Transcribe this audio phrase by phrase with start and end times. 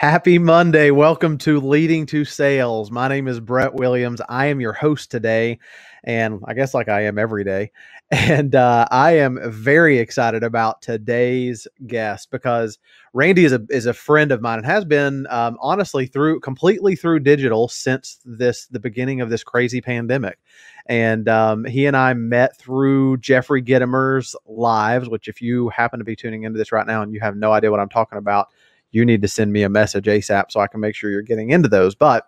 [0.00, 0.90] Happy Monday.
[0.90, 2.90] Welcome to Leading to Sales.
[2.90, 4.22] My name is Brett Williams.
[4.30, 5.58] I am your host today,
[6.04, 7.70] and I guess like I am every day.
[8.10, 12.78] And uh, I am very excited about today's guest because
[13.12, 16.96] Randy is a is a friend of mine and has been um, honestly through completely
[16.96, 20.40] through digital since this the beginning of this crazy pandemic.
[20.86, 25.08] And um, he and I met through Jeffrey Gitomer's lives.
[25.08, 27.52] Which, if you happen to be tuning into this right now and you have no
[27.52, 28.48] idea what I'm talking about,
[28.92, 31.50] you need to send me a message ASAP so I can make sure you're getting
[31.50, 31.94] into those.
[31.94, 32.26] But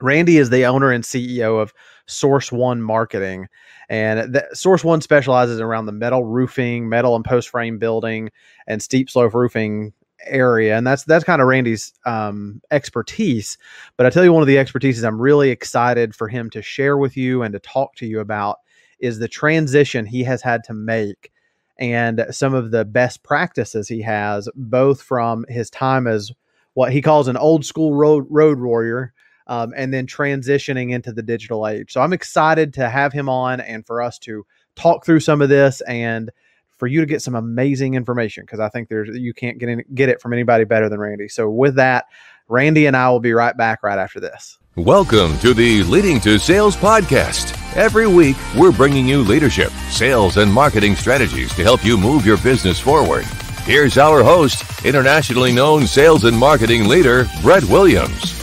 [0.00, 1.72] Randy is the owner and CEO of
[2.06, 3.48] Source One Marketing.
[3.88, 8.30] And the, Source One specializes around the metal roofing, metal and post frame building,
[8.66, 9.92] and steep slope roofing
[10.24, 10.76] area.
[10.76, 13.58] And that's that's kind of Randy's um, expertise.
[13.96, 16.96] But I tell you, one of the expertises I'm really excited for him to share
[16.96, 18.58] with you and to talk to you about
[19.00, 21.32] is the transition he has had to make
[21.78, 26.32] and some of the best practices he has, both from his time as
[26.74, 29.12] what he calls an old school road road warrior,
[29.46, 31.92] um, and then transitioning into the digital age.
[31.92, 35.48] So I'm excited to have him on and for us to talk through some of
[35.48, 36.30] this and
[36.78, 39.84] for you to get some amazing information because I think there's you can't get in,
[39.94, 41.28] get it from anybody better than Randy.
[41.28, 42.06] So with that,
[42.50, 44.56] Randy and I will be right back right after this.
[44.74, 47.54] Welcome to the Leading to Sales podcast.
[47.76, 52.38] Every week, we're bringing you leadership, sales, and marketing strategies to help you move your
[52.38, 53.26] business forward.
[53.64, 58.34] Here's our host, internationally known sales and marketing leader, Brett Williams.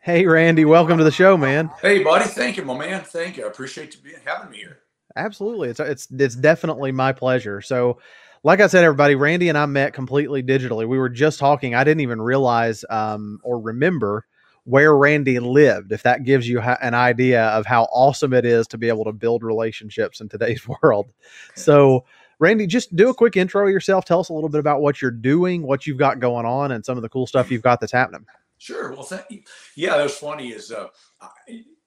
[0.00, 1.70] Hey, Randy, welcome to the show, man.
[1.80, 2.26] Hey, buddy.
[2.26, 3.04] Thank you, my man.
[3.04, 3.46] Thank you.
[3.46, 4.80] I appreciate you being having me here.
[5.16, 5.70] Absolutely.
[5.70, 7.60] It's it's it's definitely my pleasure.
[7.60, 7.98] So,
[8.42, 10.88] like I said, everybody, Randy and I met completely digitally.
[10.88, 11.74] We were just talking.
[11.74, 14.26] I didn't even realize um, or remember
[14.64, 15.92] where Randy lived.
[15.92, 19.04] If that gives you ha- an idea of how awesome it is to be able
[19.04, 21.12] to build relationships in today's world.
[21.54, 22.04] So,
[22.38, 24.04] Randy, just do a quick intro yourself.
[24.04, 26.84] Tell us a little bit about what you're doing, what you've got going on, and
[26.84, 28.24] some of the cool stuff you've got that's happening.
[28.58, 28.92] Sure.
[28.92, 29.42] Well, thank you.
[29.74, 30.48] Yeah, that was funny.
[30.48, 30.88] Is uh,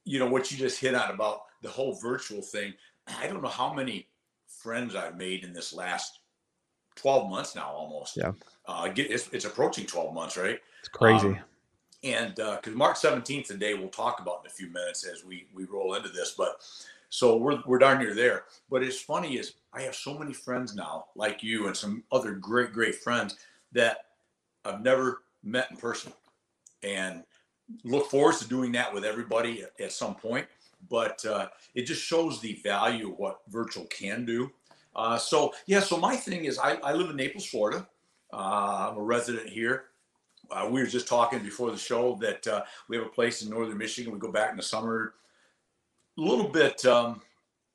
[0.05, 2.73] you know what you just hit on about the whole virtual thing.
[3.07, 4.07] I don't know how many
[4.47, 6.19] friends I've made in this last
[6.95, 8.17] 12 months now, almost.
[8.17, 8.31] Yeah.
[8.65, 10.59] Uh, it's, it's approaching 12 months, right?
[10.79, 11.27] It's crazy.
[11.27, 11.39] Um,
[12.03, 15.23] and because uh, March 17th, the day we'll talk about in a few minutes as
[15.23, 16.61] we we roll into this, but
[17.09, 18.43] so we're we're darn near there.
[18.69, 22.33] But it's funny is I have so many friends now, like you and some other
[22.33, 23.37] great great friends
[23.71, 23.99] that
[24.65, 26.11] I've never met in person
[26.83, 27.23] and
[27.83, 30.45] look forward to doing that with everybody at, at some point.
[30.89, 34.51] But uh, it just shows the value of what virtual can do.
[34.95, 37.87] Uh, so yeah, so my thing is I, I live in Naples, Florida.
[38.31, 39.85] Uh, I'm a resident here.
[40.51, 43.49] Uh, we were just talking before the show that uh, we have a place in
[43.49, 44.13] northern Michigan.
[44.13, 45.13] We go back in the summer,
[46.17, 47.21] a little bit um,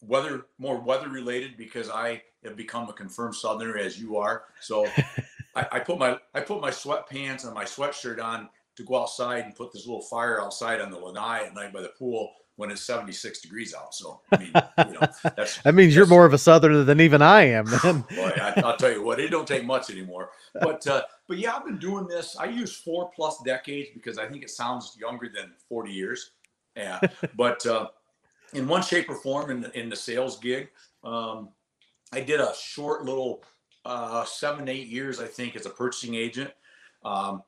[0.00, 4.44] weather, more weather related because I have become a confirmed Southerner as you are.
[4.60, 4.86] So
[5.56, 9.44] I, I put my I put my sweatpants and my sweatshirt on to go outside
[9.44, 12.72] and put this little fire outside on the lanai at night by the pool when
[12.72, 13.94] it's 76 degrees out.
[13.94, 17.22] So, I mean, you know, that's, that means you're more of a southerner than even
[17.22, 18.00] I am, man.
[18.16, 20.30] boy, I, will tell you what, it don't take much anymore.
[20.54, 22.36] But, uh, but yeah, I've been doing this.
[22.36, 26.32] I use four plus decades because I think it sounds younger than 40 years.
[26.76, 26.98] Yeah.
[27.36, 27.86] but, uh,
[28.54, 30.68] in one shape or form in, in the sales gig,
[31.04, 31.50] um,
[32.12, 33.44] I did a short little,
[33.84, 36.50] uh, seven, eight years, I think, as a purchasing agent.
[37.04, 37.44] Um,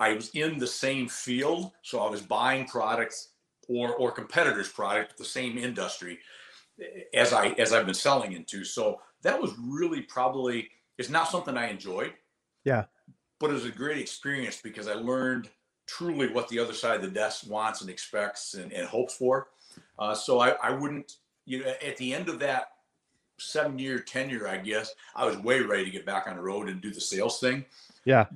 [0.00, 3.28] I was in the same field, so I was buying products
[3.70, 6.18] or or competitors' product, the same industry
[7.14, 8.64] as I as I've been selling into.
[8.64, 12.12] So that was really probably it's not something I enjoyed.
[12.64, 12.84] Yeah.
[13.38, 15.48] But it was a great experience because I learned
[15.86, 19.48] truly what the other side of the desk wants and expects and, and hopes for.
[19.98, 21.14] Uh, so I, I wouldn't,
[21.46, 22.72] you know, at the end of that
[23.38, 26.68] seven year tenure, I guess, I was way ready to get back on the road
[26.68, 27.64] and do the sales thing.
[28.04, 28.26] Yeah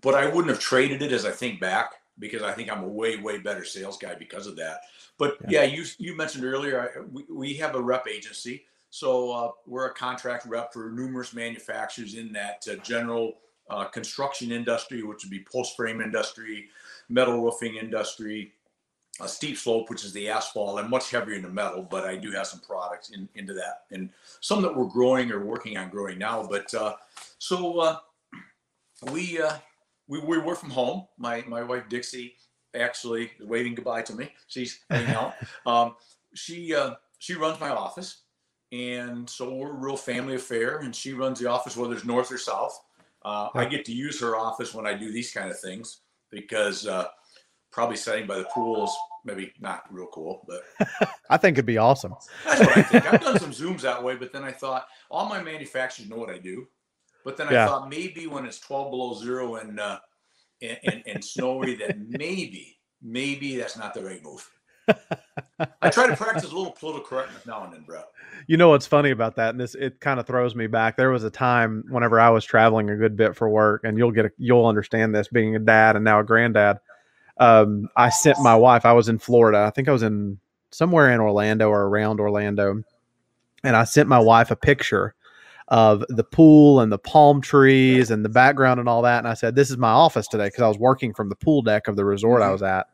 [0.00, 2.88] but I wouldn't have traded it as I think back because I think I'm a
[2.88, 4.82] way way better sales guy because of that.
[5.18, 9.32] But yeah, yeah you you mentioned earlier I, we we have a rep agency, so
[9.32, 15.02] uh, we're a contract rep for numerous manufacturers in that uh, general uh, construction industry,
[15.02, 16.68] which would be post frame industry,
[17.08, 18.52] metal roofing industry.
[19.22, 20.78] A steep slope, which is the asphalt.
[20.78, 24.10] I'm much heavier into metal, but I do have some products in, into that, and
[24.40, 26.46] some that we're growing or working on growing now.
[26.46, 26.96] But uh,
[27.38, 27.96] so uh,
[29.10, 29.54] we uh,
[30.08, 31.06] we, we work from home.
[31.18, 32.34] My my wife Dixie
[32.74, 34.32] actually is waving goodbye to me.
[34.46, 35.34] She's hanging out.
[35.66, 35.96] Um,
[36.34, 38.22] she uh, she runs my office,
[38.72, 40.78] and so we're a real family affair.
[40.78, 42.78] And she runs the office whether it's north or south.
[43.24, 46.86] Uh, I get to use her office when I do these kind of things because
[46.86, 47.06] uh,
[47.72, 48.96] probably sitting by the pools.
[49.24, 50.62] Maybe not real cool, but
[51.30, 52.14] I think it'd be awesome.
[52.44, 53.12] That's what I think.
[53.12, 56.30] I've done some zooms that way, but then I thought all my manufacturers know what
[56.30, 56.68] I do.
[57.26, 57.66] But then I Yeah.
[57.66, 59.98] thought maybe when it's 12 below zero and uh,
[60.62, 64.48] and, and, and snowy, that maybe maybe that's not the right move.
[65.82, 68.06] I try to practice a little political correctness now and then, Brett.
[68.46, 70.96] You know what's funny about that, and this it kind of throws me back.
[70.96, 74.12] There was a time whenever I was traveling a good bit for work, and you'll
[74.12, 76.78] get a, you'll understand this being a dad and now a granddad.
[77.38, 78.86] Um, I sent my wife.
[78.86, 79.64] I was in Florida.
[79.66, 80.38] I think I was in
[80.70, 82.84] somewhere in Orlando or around Orlando,
[83.64, 85.16] and I sent my wife a picture
[85.68, 89.18] of the pool and the palm trees and the background and all that.
[89.18, 91.62] And I said, "This is my office today," because I was working from the pool
[91.62, 92.52] deck of the resort I Mhm.
[92.52, 92.86] was at.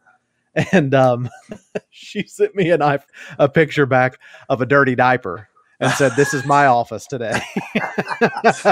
[0.72, 1.30] And um,
[1.90, 3.06] she sent me a knife,
[3.38, 4.18] a picture back
[4.50, 5.48] of a dirty diaper
[5.80, 7.40] and said, "This is my office today."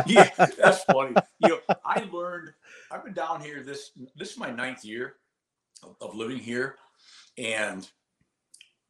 [0.07, 1.15] yeah, that's funny.
[1.39, 2.53] You know, I learned.
[2.91, 3.63] I've been down here.
[3.63, 5.15] This this is my ninth year
[5.83, 6.77] of, of living here,
[7.39, 7.89] and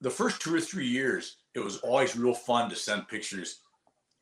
[0.00, 3.60] the first two or three years, it was always real fun to send pictures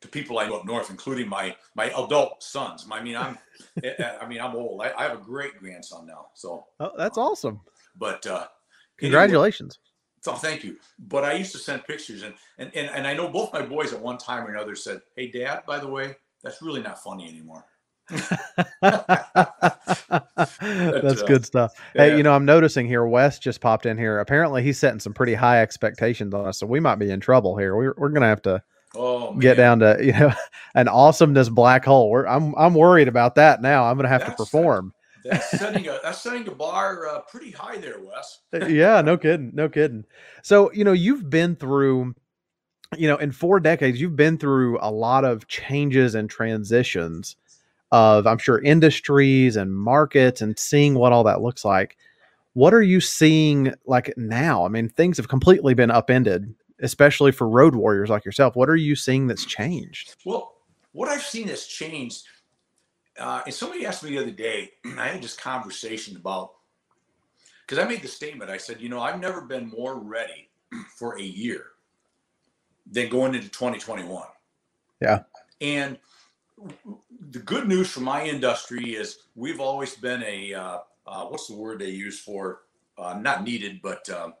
[0.01, 2.85] to people I know up north, including my my adult sons.
[2.91, 3.37] I mean, I'm
[4.21, 4.81] I mean, I'm old.
[4.81, 6.27] I, I have a great grandson now.
[6.33, 7.61] So, oh, that's awesome!
[7.97, 8.47] but uh,
[8.97, 9.79] Congratulations.
[10.21, 10.77] so thank you.
[10.99, 13.93] But I used to send pictures, and, and and and I know both my boys
[13.93, 17.27] at one time or another said, "Hey, Dad, by the way, that's really not funny
[17.27, 17.65] anymore."
[20.59, 21.73] That's uh, good stuff.
[21.93, 24.19] Hey, you know, I'm noticing here, Wes just popped in here.
[24.19, 27.55] Apparently, he's setting some pretty high expectations on us, so we might be in trouble
[27.55, 27.75] here.
[27.75, 28.63] We're, we're gonna have to
[28.95, 30.33] Oh, get down to you know
[30.75, 32.09] an awesomeness black hole.
[32.09, 33.85] We're, I'm I'm worried about that now.
[33.85, 34.93] I'm gonna have to That's- perform.
[35.25, 38.39] That's setting a that's setting the bar uh, pretty high there, Wes.
[38.71, 40.05] yeah, no kidding, no kidding.
[40.43, 42.15] So you know, you've been through,
[42.97, 47.35] you know, in four decades, you've been through a lot of changes and transitions
[47.91, 51.97] of, I'm sure, industries and markets, and seeing what all that looks like.
[52.53, 54.65] What are you seeing like now?
[54.65, 58.55] I mean, things have completely been upended, especially for road warriors like yourself.
[58.55, 60.15] What are you seeing that's changed?
[60.25, 60.55] Well,
[60.91, 62.25] what I've seen has changed.
[63.17, 66.51] Uh, and somebody asked me the other day, I had this conversation about
[67.67, 68.49] because I made the statement.
[68.49, 70.49] I said, you know, I've never been more ready
[70.97, 71.67] for a year
[72.91, 74.23] than going into 2021.
[75.01, 75.23] Yeah.
[75.61, 75.97] And
[77.31, 80.77] the good news for my industry is we've always been a uh,
[81.07, 82.61] uh, what's the word they use for
[82.97, 84.33] uh, not needed, but um,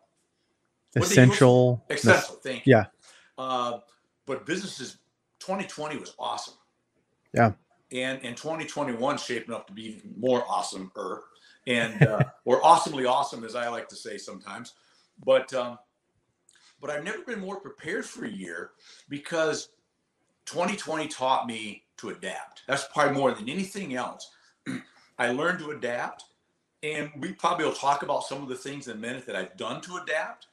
[0.93, 1.85] What they use- Essential.
[1.89, 2.35] essential.
[2.35, 2.73] Thank you.
[2.75, 2.85] Yeah.
[3.37, 3.79] Uh,
[4.25, 4.97] but businesses,
[5.39, 6.55] 2020 was awesome.
[7.33, 7.53] Yeah.
[7.91, 10.91] And and 2021 shaping up to be even more awesome,
[11.65, 14.73] and uh, or awesomely awesome, as I like to say sometimes.
[15.25, 15.79] But um,
[16.81, 18.71] but I've never been more prepared for a year
[19.09, 19.69] because
[20.45, 22.63] 2020 taught me to adapt.
[22.67, 24.31] That's probably more than anything else.
[25.19, 26.25] I learned to adapt,
[26.83, 29.57] and we probably will talk about some of the things in a minute that I've
[29.57, 30.47] done to adapt.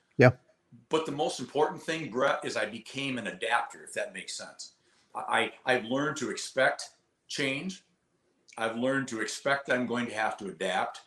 [0.88, 4.72] But the most important thing, Brett, is I became an adapter, if that makes sense.
[5.14, 6.90] I, I've learned to expect
[7.28, 7.84] change.
[8.58, 11.02] I've learned to expect I'm going to have to adapt.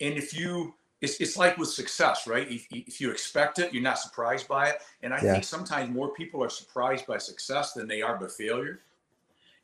[0.00, 2.50] And if you, it's, it's like with success, right?
[2.50, 4.76] If, if you expect it, you're not surprised by it.
[5.02, 5.32] And I Yeah.
[5.32, 8.80] think sometimes more people are surprised by success than they are by failure.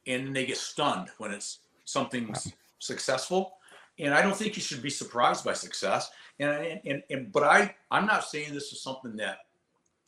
[0.06, 3.57] And they get stunned when it's something s- successful.
[3.98, 6.10] And I don't think you should be surprised by success.
[6.38, 9.38] And, and, and, and but I, I'm not saying this is something that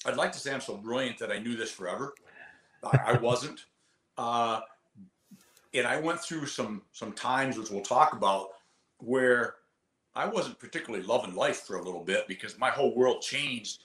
[0.07, 2.15] I'd like to say I'm so brilliant that I knew this forever.
[2.85, 3.65] I, I wasn't.
[4.17, 4.61] Uh,
[5.75, 8.49] and I went through some some times, which we'll talk about,
[8.99, 9.57] where
[10.15, 13.85] I wasn't particularly loving life for a little bit because my whole world changed,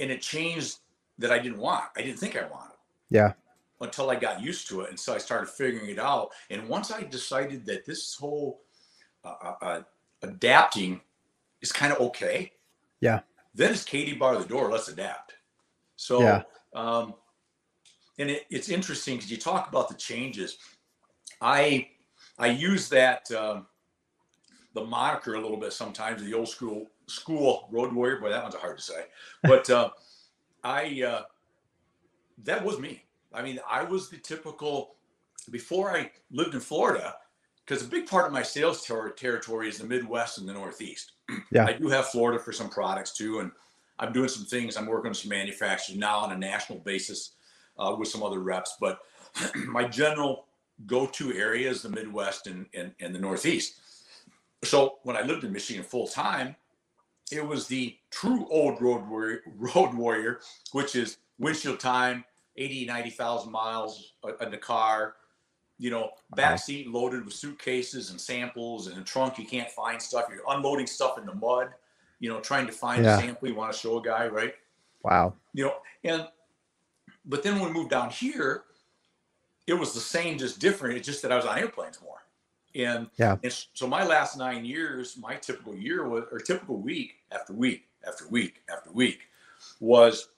[0.00, 0.78] and it changed
[1.18, 1.84] that I didn't want.
[1.96, 2.76] I didn't think I wanted
[3.10, 3.34] Yeah.
[3.80, 6.30] until I got used to it, and so I started figuring it out.
[6.50, 8.62] And once I decided that this whole
[9.24, 9.82] uh, uh, uh,
[10.22, 11.00] adapting
[11.60, 12.52] is kind of okay,
[13.00, 13.20] Yeah.
[13.54, 14.70] then it's Katie bar the door.
[14.70, 15.34] Let's adapt.
[15.96, 16.42] So, Yeah.
[16.74, 17.14] um,
[18.18, 20.58] and it, it's interesting because you talk about the changes.
[21.40, 21.88] I
[22.38, 23.66] I use that um,
[24.74, 26.22] the moniker a little bit sometimes.
[26.22, 28.20] The old school school road warrior.
[28.20, 29.06] Boy, that one's hard to say.
[29.42, 29.90] But uh,
[30.64, 31.22] I uh,
[32.44, 33.04] that was me.
[33.32, 34.96] I mean, I was the typical
[35.50, 37.16] before I lived in Florida.
[37.66, 41.12] Because a big part of my sales ter- territory is the Midwest and the Northeast.
[41.50, 41.66] Yeah.
[41.66, 43.50] I do have Florida for some products too, and
[43.98, 44.76] I'm doing some things.
[44.76, 47.36] I'm working on some manufacturing now on a national basis
[47.78, 48.76] uh, with some other reps.
[48.80, 48.98] But
[49.66, 50.46] my general
[50.86, 53.80] go-to area is the Midwest and, and, and the Northeast.
[54.64, 56.56] So when I lived in Michigan full time,
[57.30, 60.40] it was the true old road warrior, road warrior,
[60.72, 62.24] which is windshield time,
[62.56, 65.14] 80, 90,000 miles uh, in the car,
[65.78, 66.36] you know, uh-huh.
[66.36, 70.26] back seat loaded with suitcases and samples, and a trunk you can't find stuff.
[70.30, 71.68] You're unloading stuff in the mud,
[72.20, 73.16] you know, trying to find Yeah.
[73.16, 74.54] a sample you want to show a guy, right?
[75.02, 75.34] Wow.
[75.52, 76.28] You know, and
[77.24, 78.64] but then when we moved down here,
[79.66, 80.96] it was the same, just different.
[80.96, 82.18] It's just that I was on airplanes more.
[82.74, 83.36] And, Yeah.
[83.42, 87.88] and so my last nine years, my typical year was or typical week after week
[88.06, 89.20] after week after week
[89.80, 90.28] was,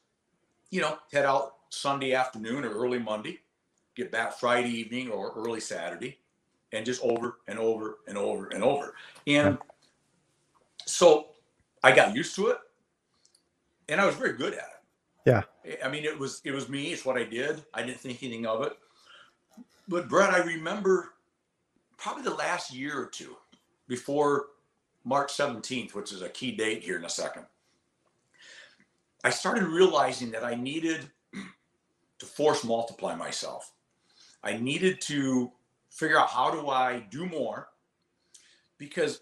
[0.70, 3.40] you know, head out Sunday afternoon or early Monday,
[3.96, 6.18] get back Friday evening or early Saturday,
[6.72, 8.94] and just over and over and over and over.
[9.26, 9.58] And
[10.84, 11.28] so
[11.82, 12.58] I got used to it
[13.88, 14.72] and I was very good at it.
[15.24, 15.42] Yeah.
[15.84, 16.92] I mean, it was it was me.
[16.92, 17.64] It's what I did.
[17.74, 18.72] I didn't think anything of it.
[19.88, 21.14] But Brett, I remember
[21.96, 23.36] probably the last year or two
[23.88, 24.46] before
[25.04, 27.46] March 17th, which is a key date here in a second.
[29.24, 31.10] I started realizing that I needed
[32.18, 33.72] to force multiply myself.
[34.42, 35.50] I needed to
[35.90, 37.68] figure out how do I do more
[38.78, 39.20] because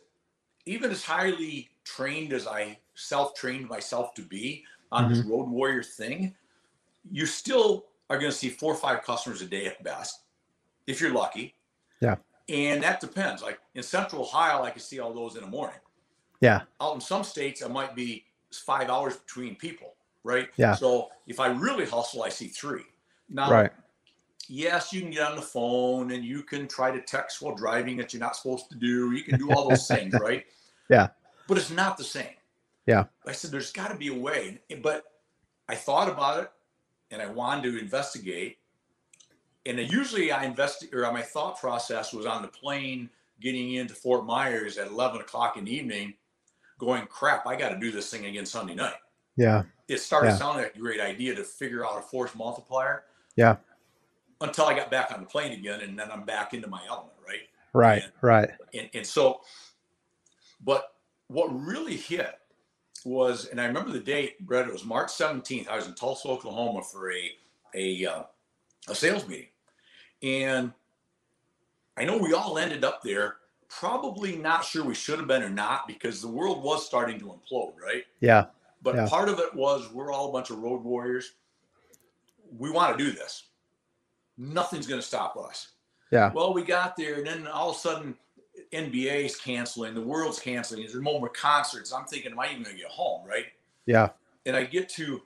[0.66, 5.30] even as highly trained as I self-trained myself to be on this mm-hmm.
[5.30, 6.35] road warrior thing,
[7.11, 10.21] you still are going to see four or five customers a day at best,
[10.87, 11.54] if you're lucky.
[12.00, 12.16] Yeah.
[12.49, 13.42] And that depends.
[13.42, 15.78] Like in Central Ohio, I can see all those in the morning.
[16.40, 16.62] Yeah.
[16.80, 20.49] Out in some states, it might be five hours between people, right?
[20.56, 20.75] Yeah.
[20.75, 22.85] So if I really hustle, I see three.
[23.28, 23.73] Now, Right.
[24.48, 27.96] Yes, you can get on the phone and you can try to text while driving
[27.98, 29.12] that you're not supposed to do.
[29.12, 30.44] You can do all those things, right?
[30.90, 31.08] Yeah.
[31.48, 32.34] But it's not the same.
[32.84, 33.04] Yeah.
[33.26, 34.60] I said, there's got to be a way.
[34.82, 35.04] But
[35.66, 36.50] I thought about it
[37.10, 38.58] and I wanted to investigate.
[39.64, 43.08] And usually I invest or my thought process was on the plane
[43.40, 46.12] getting into Fort Myers at 11 o'clock in the evening,
[46.78, 48.96] going, crap, I got to do this thing again Sunday night.
[49.36, 49.62] Yeah.
[49.88, 50.36] It started Yeah.
[50.36, 53.04] sounding like a great idea to figure out a force multiplier.
[53.36, 53.56] Yeah.
[54.40, 57.14] Until I got back on the plane again, and then I'm back into my element,
[57.26, 57.40] right?
[57.72, 58.02] Right.
[58.02, 58.50] And- Right.
[58.72, 59.40] and, and so
[60.60, 60.94] but
[61.28, 62.38] what really hit
[63.04, 66.28] was and i remember the date brett it was march 17th i was in tulsa
[66.28, 67.32] oklahoma for a
[67.74, 68.22] a, uh,
[68.88, 69.48] a sales meeting
[70.22, 70.72] and
[71.98, 73.36] i know we all ended up there
[73.68, 77.26] probably not sure we should have been or not because the world was starting to
[77.26, 78.46] implode right Yeah.
[78.82, 79.06] but Yeah.
[79.08, 81.32] part of it was we're all a bunch of road warriors
[82.56, 83.48] we want to do this
[84.36, 85.68] nothing's going to stop us
[86.10, 86.32] Yeah.
[86.32, 88.16] well, we got there, and then all of a sudden,
[88.72, 90.82] NBA's canceling, the world's canceling.
[90.82, 91.92] There's no more concerts.
[91.92, 93.46] I'm thinking, am I even going to get home, right?
[93.86, 94.10] Yeah.
[94.46, 95.22] And I get to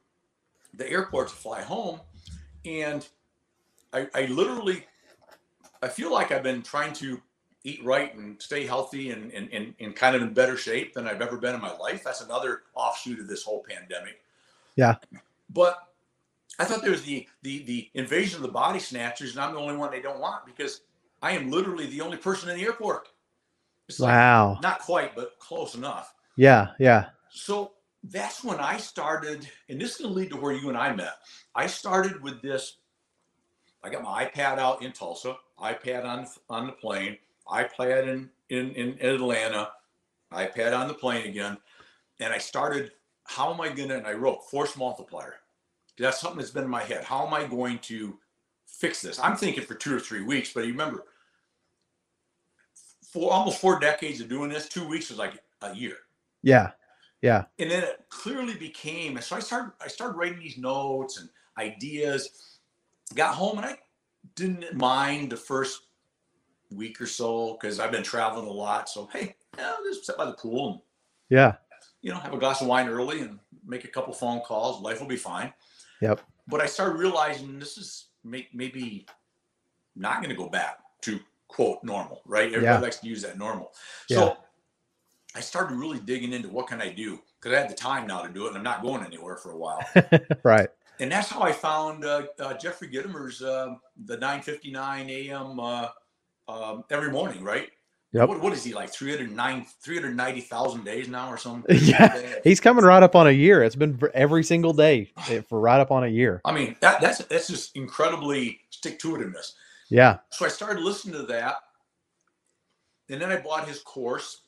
[0.74, 2.00] the airport to fly home,
[2.64, 3.06] and
[3.92, 4.86] I, I literally,
[5.82, 7.20] I feel like I've been trying to
[7.64, 11.06] eat right and stay healthy and, and, and, and kind of in better shape than
[11.06, 12.02] I've ever been in my life.
[12.04, 14.22] That's another offshoot of this whole pandemic.
[14.76, 14.94] Yeah.
[15.50, 15.87] But
[16.58, 19.60] I thought there was the the the invasion of the body snatchers, and I'm the
[19.60, 20.82] only one they don't want because
[21.22, 23.08] I am literally the only person in the airport.
[23.88, 24.58] It's like Wow.
[24.62, 26.14] not quite, but close enough.
[26.36, 26.68] Yeah.
[26.78, 27.06] Yeah.
[27.30, 27.72] So
[28.04, 30.94] that's when I started, and this is going to lead to where you and I
[30.94, 31.14] met.
[31.54, 32.76] I started with this.
[33.82, 38.72] I got my iPad out in Tulsa, iPad on on the plane, iPad in in
[38.72, 39.70] in Atlanta,
[40.32, 41.56] iPad on the plane again,
[42.20, 42.92] and I started.
[43.24, 43.96] How am I going to?
[43.98, 45.40] And I wrote force multiplier.
[45.98, 47.04] That's something that's been in my head.
[47.04, 48.18] How am I going to
[48.66, 49.18] fix this?
[49.18, 51.04] I'm thinking for two or three weeks, but you remember,
[53.12, 55.96] for almost four decades of doing this, two weeks was like a year
[56.42, 56.70] Yeah.
[57.20, 57.44] Yeah.
[57.58, 61.28] and then it clearly became and so i started i started writing these notes and
[61.58, 62.60] ideas
[63.16, 63.76] got home and i
[64.36, 65.80] didn't mind the first
[66.70, 70.16] week or so because i've been traveling a lot so hey yeah, I'll just sit
[70.16, 70.80] by the pool and
[71.28, 71.54] Yeah.
[72.02, 75.00] you know have a glass of wine early and make a couple phone calls life
[75.00, 75.52] will be fine
[76.00, 76.20] Yep.
[76.46, 79.06] but i started realizing this is may, maybe
[79.96, 82.78] not going to go back to quote normal right everybody Yeah.
[82.78, 83.72] likes to use that normal
[84.08, 84.16] Yeah.
[84.18, 84.36] so
[85.34, 88.22] I started really digging into what can I do because I had the time now
[88.22, 89.78] to do it, and I'm not going anywhere for a while.
[90.42, 90.68] right.
[91.00, 93.74] and that's how I found uh, uh, Jeffrey Gitomer's uh,
[94.06, 95.60] the 9:59 a.m.
[95.60, 95.88] Uh,
[96.48, 97.68] um, every morning, right?
[98.12, 98.28] Yep.
[98.28, 98.90] What, what is he like?
[98.90, 101.76] 309, 390,000 days now or something?
[101.82, 102.36] Yeah.
[102.42, 103.62] He's coming right up on a year.
[103.62, 106.40] It's been every single day eh, for right up on a year.
[106.44, 109.52] I mean, that, that's that's just incredibly stick to itiveness.
[109.90, 110.18] Yeah.
[110.30, 111.56] So I started listening to that,
[113.10, 114.42] and then I bought his course.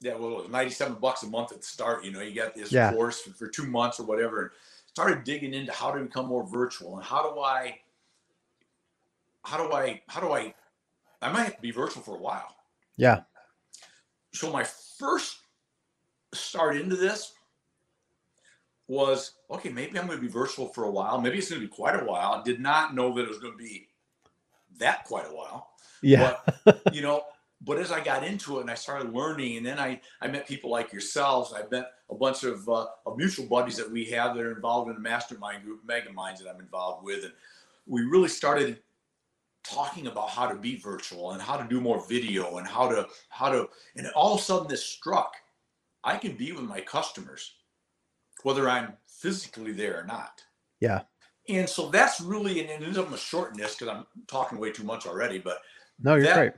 [0.00, 2.04] That well, it was ninety-seven bucks a month at the start.
[2.04, 2.92] You know, you got this Yeah.
[2.92, 4.42] course for, for two months or whatever.
[4.42, 4.50] And
[4.88, 7.78] started digging into how to become more virtual and how do I,
[9.44, 10.54] how do I, how do I,
[11.20, 12.56] I might have to be virtual for a while.
[12.96, 13.22] Yeah.
[14.32, 14.64] So my
[14.98, 15.38] first
[16.32, 17.32] start into this
[18.88, 19.70] was okay.
[19.70, 21.20] Maybe I'm going to be virtual for a while.
[21.20, 22.34] Maybe it's going to be quite a while.
[22.34, 23.88] I did not know that it was going to be
[24.78, 25.70] that quite a while.
[26.02, 26.36] Yeah.
[26.64, 27.24] But, you know,
[27.62, 30.46] but as I got into it and I started learning, and then I, I met
[30.46, 31.54] people like yourselves.
[31.54, 34.88] I met a bunch of, uh, of mutual buddies that we have that are involved
[34.90, 37.24] in the mastermind group, Mega Minds, that I'm involved with.
[37.24, 37.32] And
[37.86, 38.80] we really started
[39.68, 43.06] talking about how to be virtual and how to do more video and how to,
[43.28, 45.34] how to, and all of a sudden this struck.
[46.04, 47.54] I can be with my customers,
[48.42, 50.40] whether I'm physically there or not.
[50.80, 51.02] Yeah.
[51.48, 54.84] And so that's really, and I'm going to shorten this because I'm talking way too
[54.84, 55.58] much already, but
[56.02, 56.52] No, you're great.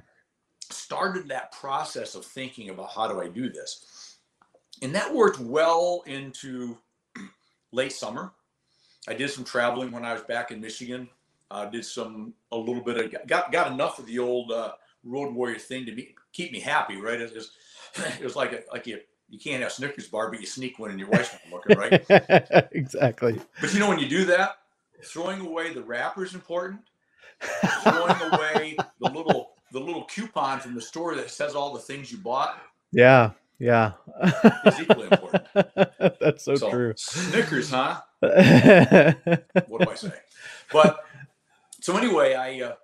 [0.71, 4.17] started that process of thinking about how do I do this.
[4.83, 6.77] And that worked well into
[7.73, 8.33] late summer.
[9.09, 11.09] I did some traveling when I was back in Michigan.
[11.51, 14.73] Uh, did some a little bit of got got enough of the old uh,
[15.05, 17.21] road warrior thing to be, keep me happy, right?
[17.21, 17.53] It was
[18.21, 19.01] it was like a, like you
[19.31, 22.69] you can't have Snickers bar, but you sneak one and your wife's not looking, right?
[22.73, 23.41] exactly.
[23.61, 24.59] But you know when you do that,
[25.05, 26.81] throwing away the wrapper is important.
[27.83, 32.11] Throwing away the little the little coupon from the store that says all the things
[32.11, 32.61] you bought
[32.93, 33.31] Yeah.
[33.59, 33.93] Yeah.
[34.67, 35.45] is equally important.
[36.21, 36.95] That's so, So, true.
[36.97, 38.01] Snickers, huh?
[38.21, 40.13] What do I say?
[40.73, 41.01] But
[41.81, 42.75] so anyway, I uh,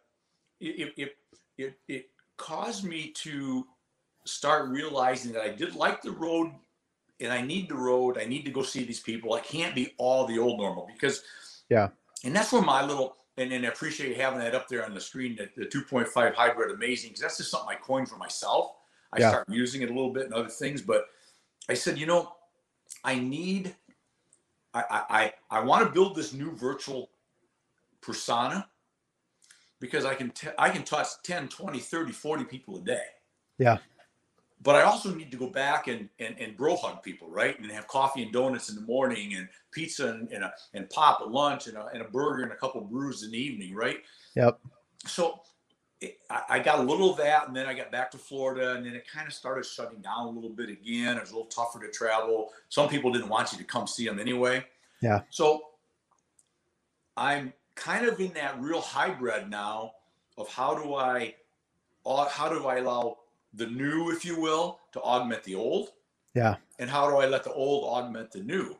[0.60, 1.16] it, it
[1.58, 3.66] it it caused me to
[4.24, 6.50] start realizing that I did like the road,
[7.20, 8.18] and I need the road.
[8.18, 9.34] I need to go see these people.
[9.34, 11.22] I can't be all the old normal because
[11.68, 11.90] Yeah.
[12.24, 15.00] and that's where my little and, and I appreciate having that up there on the
[15.00, 15.36] screen.
[15.36, 18.76] That the 2.5 hybrid amazing because that's just something I coined for myself.
[19.12, 19.28] I Yeah.
[19.30, 21.06] start using it a little bit and other things, but
[21.68, 22.36] I said, you know,
[23.04, 23.74] I need,
[24.72, 25.04] I I
[25.50, 27.10] I, I want to build this new virtual
[28.00, 28.68] persona
[29.84, 33.04] because I can t- I can touch 10, 20, 30, 40 people a day.
[33.58, 33.76] Yeah.
[34.62, 37.60] But I also need to go back and and, and bro hug people, right?
[37.60, 41.20] And have coffee and donuts in the morning and pizza and, and, a, and pop
[41.20, 43.74] at lunch and a, and a burger and a couple of brews in the evening,
[43.74, 43.98] right?
[44.36, 44.58] Yep.
[45.04, 45.42] So
[46.00, 48.76] it, I, I got a little of that and then I got back to Florida
[48.76, 51.18] and then it kind of started shutting down a little bit again.
[51.18, 52.48] It was a little tougher to travel.
[52.70, 54.64] Some people didn't want you to come see them anyway.
[55.02, 55.20] Yeah.
[55.28, 55.60] So
[57.18, 59.92] I'm kind of in that real hybrid now
[60.36, 61.34] of how do I
[62.06, 63.18] how do I allow
[63.54, 65.90] the new, if you will, to augment the old?
[66.34, 66.56] Yeah.
[66.78, 68.76] And how do I let the old augment the new?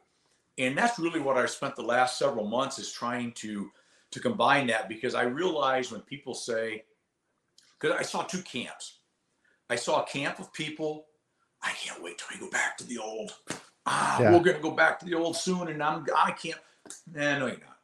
[0.59, 3.71] And that's really what I spent the last several months is trying to
[4.11, 6.85] to combine that because I realized when people say,
[7.81, 8.99] because I saw two camps.
[9.69, 11.07] I saw a camp of people.
[11.63, 13.35] I can't wait till we go back to the old.
[13.87, 14.33] Ah, Yeah.
[14.33, 16.61] we're gonna go back to the old soon, and I'm I can't.
[17.13, 17.79] Nah, no, you're not.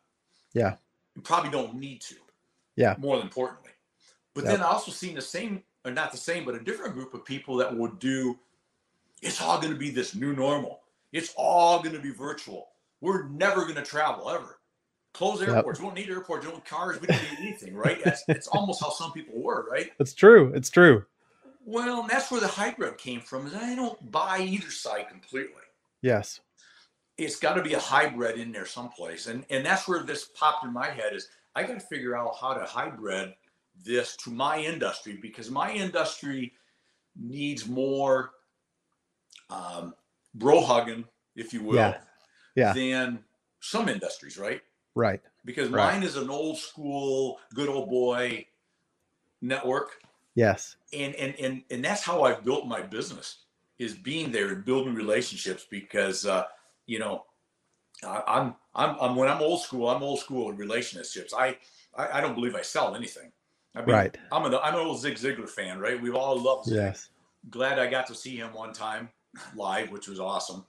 [0.53, 0.77] Yeah.
[1.21, 2.15] You probably don't need to.
[2.77, 2.95] Yeah.
[2.99, 3.73] More importantly,
[4.35, 4.53] but Yep.
[4.55, 7.27] then I also seen the same, or not the same, but a different group of
[7.27, 8.39] people that would do.
[9.21, 10.81] It's all going to be this new normal.
[11.13, 12.69] It's all going to be virtual.
[13.03, 14.61] We're never going to travel ever.
[15.13, 15.51] Close Yep.
[15.51, 15.79] airports.
[15.79, 16.47] We don't need airports.
[16.47, 16.99] We don't need cars.
[17.03, 17.99] We don't need anything, right?
[18.05, 19.91] That's, it's almost how some people were, right?
[19.99, 20.53] It's true.
[20.55, 21.05] It's true.
[21.67, 23.47] Well, and that's where the hybrid came from.
[23.47, 25.63] Is I don't buy either side completely.
[26.01, 26.41] Yes.
[27.21, 30.65] It's got to be a hybrid in there someplace, and and that's where this popped
[30.65, 31.13] in my head.
[31.15, 33.35] Is I got to figure out how to hybrid
[33.85, 36.53] this to my industry because my industry
[37.17, 38.31] needs more
[39.51, 39.95] um,
[40.35, 41.05] bro hugging,
[41.37, 42.01] if you will, Yeah.
[42.55, 42.73] Yeah.
[42.73, 43.25] than
[43.61, 44.63] some industries, right?
[44.95, 45.21] Right.
[45.45, 45.95] Because Right.
[45.95, 48.47] mine is an old school, good old boy
[49.43, 49.99] network
[50.35, 50.77] Yes.
[50.93, 53.45] and and and and that's how I've built my business
[53.79, 56.45] is being there and building relationships because uh,
[56.91, 57.25] you know
[58.05, 61.57] I, I'm, I'm I'm when I'm old school I'm old school in relationships I
[61.97, 63.31] I, I don't believe I sell anything
[63.77, 64.17] I mean Right.
[64.33, 67.09] I'm an I'm an old Zig Ziglar fan right we've all loved Zig Yes.
[67.51, 69.09] glad I got to see him one time
[69.55, 70.65] live which was awesome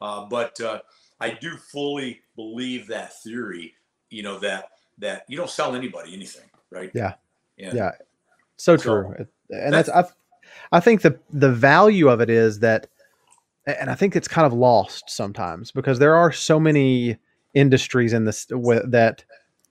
[0.00, 0.80] uh, but uh,
[1.20, 3.74] I do fully believe that theory
[4.10, 4.62] you know that
[4.98, 7.14] that you don't sell anybody anything right Yeah.
[7.58, 7.92] and Yeah.
[8.58, 9.26] So So, true.
[9.50, 10.04] And that's, I,
[10.70, 12.88] I think the the value of it is that,
[13.66, 17.16] and I think it's kind of lost sometimes because there are so many
[17.54, 19.24] industries in this with that,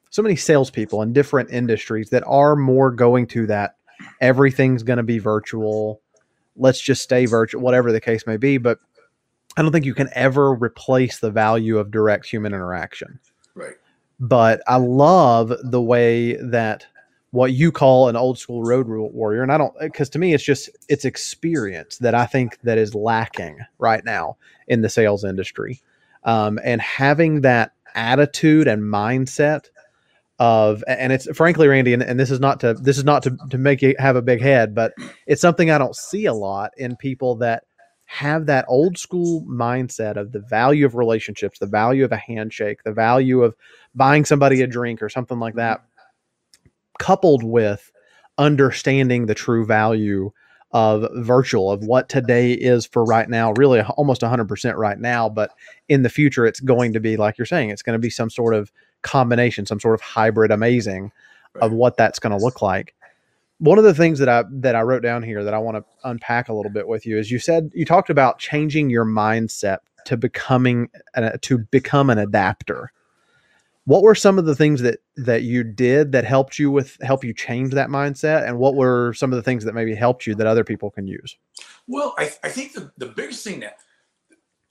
[0.09, 3.75] so many salespeople in different industries that are more going to that.
[4.19, 6.01] Everything's going to be virtual.
[6.55, 8.57] Let's just stay virtual, whatever the case may be.
[8.57, 8.79] But
[9.57, 13.19] I don't think you can ever replace the value of direct human interaction
[13.53, 13.75] right
[14.21, 16.85] but I love the way that
[17.31, 20.43] what you call an old school road warrior, and I don't because to me it's
[20.43, 25.81] just it's experience that I think that is lacking right now in the sales industry,
[26.23, 29.67] um, and having that attitude and mindset
[30.39, 33.37] of and it's frankly randy and, and this is not to this is not to,
[33.51, 34.91] to make you have a big head but
[35.27, 37.63] it's something i don't see a lot in people that
[38.05, 42.81] have that old school mindset of the value of relationships the value of a handshake
[42.83, 43.55] the value of
[43.93, 45.83] buying somebody a drink or something like that
[47.01, 47.91] coupled with
[48.37, 50.31] understanding the true value
[50.71, 55.49] of virtual of what today is for right now really almost 100% right now but
[55.89, 58.29] in the future it's going to be like you're saying it's going to be some
[58.29, 61.11] sort of combination some sort of hybrid amazing
[61.55, 61.63] right.
[61.63, 62.93] of what that's going to look like
[63.57, 65.83] one of the things that i that i wrote down here that i want to
[66.03, 69.79] unpack a little bit with you is you said you talked about changing your mindset
[70.05, 70.87] to becoming
[71.41, 72.93] to become an adapter
[73.85, 77.23] what were some of the things that that you did that helped you with help
[77.23, 78.47] you change that mindset?
[78.47, 81.07] And what were some of the things that maybe helped you that other people can
[81.07, 81.37] use?
[81.87, 83.77] Well i, I think the, the biggest thing that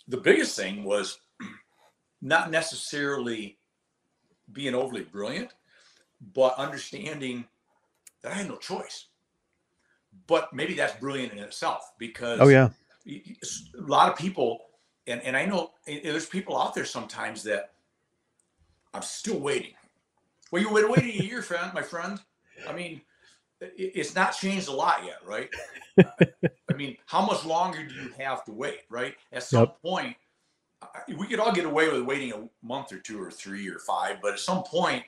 [0.09, 1.19] the biggest thing was
[2.23, 3.59] not necessarily
[4.53, 5.55] being overly brilliant
[6.35, 7.45] but understanding
[8.23, 9.07] that i had no choice.
[10.27, 12.71] But maybe that's brilliant in itself because oh yeah.
[13.07, 14.59] a lot of people
[15.07, 17.73] and, and i know there's people out there sometimes that
[18.95, 19.75] I'm still waiting.
[20.51, 22.19] Well, you wait waiting a year, friend, my friend.
[22.69, 23.01] I mean,
[23.61, 25.49] it's not changed a lot yet, right?
[25.99, 29.15] I mean, how much longer do you have to wait, right?
[29.33, 29.83] At some yep.
[29.83, 30.17] point,
[31.17, 34.17] we could all get away with waiting a month or two or three or five,
[34.23, 35.05] but at some point,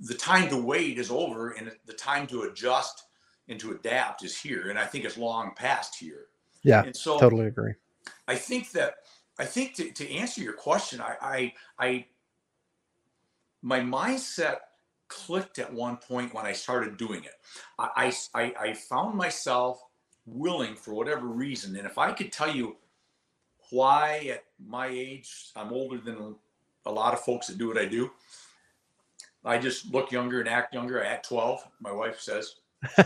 [0.00, 3.04] the time to wait is over and the time to adjust
[3.48, 4.70] and to adapt is here.
[4.70, 6.26] And I think it's long past here.
[6.62, 6.82] Yeah.
[6.82, 7.74] And so totally agree.
[8.26, 8.96] I think that
[9.38, 12.06] I think to, to answer your question, I, I I
[13.68, 14.56] my mindset
[15.08, 17.34] clicked at one point when I started doing it.
[17.78, 19.84] I, I, I found myself
[20.24, 21.76] willing for whatever reason.
[21.76, 22.76] And if I could tell you
[23.68, 26.34] why at my age, I'm older than
[26.86, 28.10] a lot of folks that do what I do.
[29.44, 31.02] I just look younger and act younger.
[31.02, 32.54] at 12, my wife says.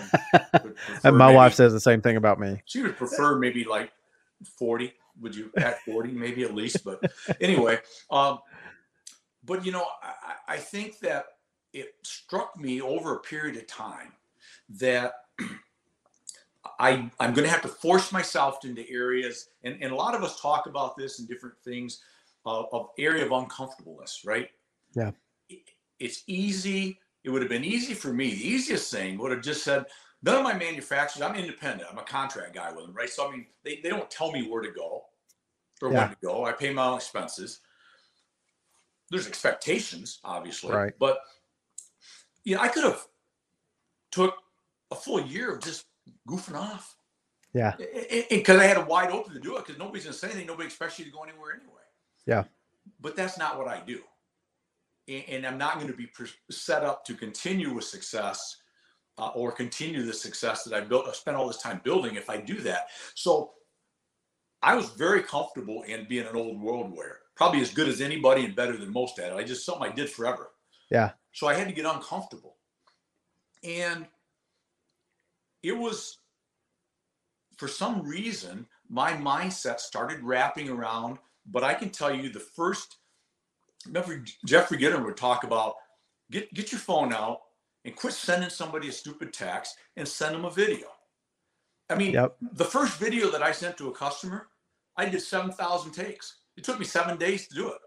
[1.02, 2.62] and my maybe, wife says the same thing about me.
[2.66, 3.90] She would prefer maybe like
[4.58, 4.92] 40.
[5.20, 6.84] Would you act 40 maybe at least?
[6.84, 7.02] But
[7.40, 7.80] anyway,
[8.12, 8.38] um,
[9.44, 11.24] but you know, I, I think that
[11.72, 14.12] it struck me over a period of time
[14.78, 15.14] that
[16.78, 20.22] I, I'm going to have to force myself into areas, and, and a lot of
[20.22, 22.00] us talk about this in different things
[22.46, 24.48] uh, of area of uncomfortableness, right?
[24.94, 25.10] Yeah.
[25.48, 25.60] It,
[25.98, 26.98] it's easy.
[27.24, 28.30] It would have been easy for me.
[28.30, 29.86] The easiest thing would have just said,
[30.22, 31.88] none of my manufacturers, I'm independent.
[31.90, 33.08] I'm a contract guy with them, right?
[33.10, 35.04] So, I mean, they, they don't tell me where to go
[35.80, 36.00] or yeah.
[36.00, 36.44] when to go.
[36.44, 37.60] I pay my own expenses
[39.12, 40.94] there's expectations, obviously, right.
[40.98, 41.18] but
[42.44, 43.06] you know, I could have
[44.10, 44.34] took
[44.90, 45.84] a full year of just
[46.28, 46.96] goofing off.
[47.52, 47.74] Yeah.
[48.30, 50.46] Because I had a wide open to do it because nobody's going to say anything.
[50.46, 51.82] Nobody expects you to go anywhere anyway.
[52.26, 52.44] Yeah.
[53.00, 54.00] But that's not what I do.
[55.06, 56.08] And I'm not going to be
[56.50, 58.56] set up to continue with success
[59.18, 62.30] uh, or continue the success that I built, I spent all this time building if
[62.30, 62.86] I do that.
[63.14, 63.52] So
[64.62, 68.44] I was very comfortable in being an old world warrior probably as good as anybody
[68.44, 69.36] and better than most at it.
[69.36, 70.50] I just something I did forever.
[70.90, 71.12] Yeah.
[71.32, 72.56] So I had to get uncomfortable.
[73.64, 74.06] And
[75.62, 76.18] it was
[77.56, 82.96] for some reason my mindset started wrapping around, but I can tell you the first
[83.86, 85.74] remember Jeffrey Gitter would talk about
[86.30, 87.40] get get your phone out
[87.84, 90.86] and quit sending somebody a stupid text and send them a video.
[91.90, 92.36] I mean, yep.
[92.40, 94.48] the first video that I sent to a customer,
[94.96, 96.36] I did 7,000 takes.
[96.62, 97.78] It took me seven days to do it.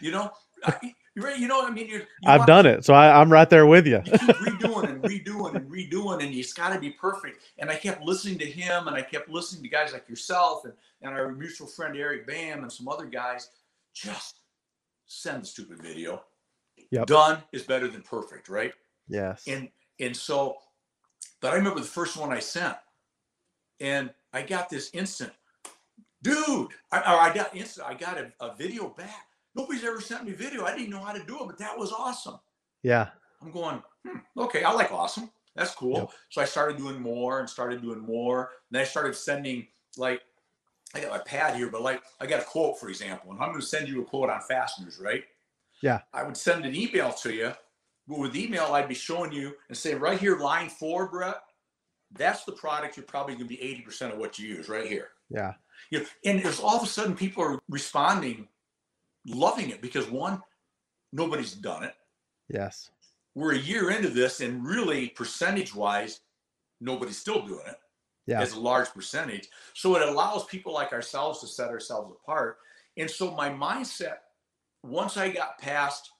[0.00, 0.30] You know,
[0.82, 0.92] you.
[1.14, 1.86] You know what I mean?
[1.86, 4.00] You, I've done it, so I, am right there with you.
[4.06, 7.42] you redoing and redoing and redoing, and it's got to be perfect.
[7.58, 10.72] And I kept listening to him, and I kept listening to guys like yourself and
[11.02, 13.50] and our mutual friend Eric Bam and some other guys.
[13.92, 14.40] Just
[15.04, 16.22] send the stupid video.
[16.90, 17.08] Yep.
[17.08, 18.72] Done is better than perfect, right?
[19.08, 19.46] Yes.
[19.46, 19.68] And
[20.00, 20.56] and so,
[21.42, 22.78] but I remember the first one I sent,
[23.78, 25.32] and I got this instant
[26.22, 29.26] dude, I, I got instant, I got a, a, video back.
[29.54, 30.64] Nobody's ever sent me video.
[30.64, 32.38] I didn't know how to do it, but that was awesome.
[32.82, 33.08] Yeah.
[33.42, 35.30] I'm going, hmm, okay, I like awesome.
[35.54, 35.96] That's cool.
[35.96, 36.10] Yep.
[36.30, 38.40] So I started doing more and started doing more.
[38.40, 39.66] And then I started sending
[39.98, 40.22] like
[40.94, 43.50] I got my pad here, but like I got a quote, for example, and I'm
[43.50, 45.24] going to send you a quote on fasteners, right?
[45.82, 46.00] Yeah.
[46.12, 47.52] I would send an email to you,
[48.06, 51.40] but with email, I'd be showing you and say, right here, line four, Brett,
[52.12, 55.08] that's the product you're probably going to be 80% of what you use right here.
[55.30, 55.54] Yeah.
[55.90, 58.48] You know, and it's all of a sudden people are responding,
[59.26, 60.42] loving it because one,
[61.12, 61.94] nobody's done it.
[62.48, 62.90] Yes.
[63.34, 66.20] We're a year into this, and really percentage wise,
[66.80, 67.76] nobody's still doing it.
[68.26, 68.40] Yeah.
[68.40, 69.48] As a large percentage.
[69.74, 72.58] So it allows people like ourselves to set ourselves apart.
[72.96, 74.18] And so my mindset,
[74.84, 76.10] once I got past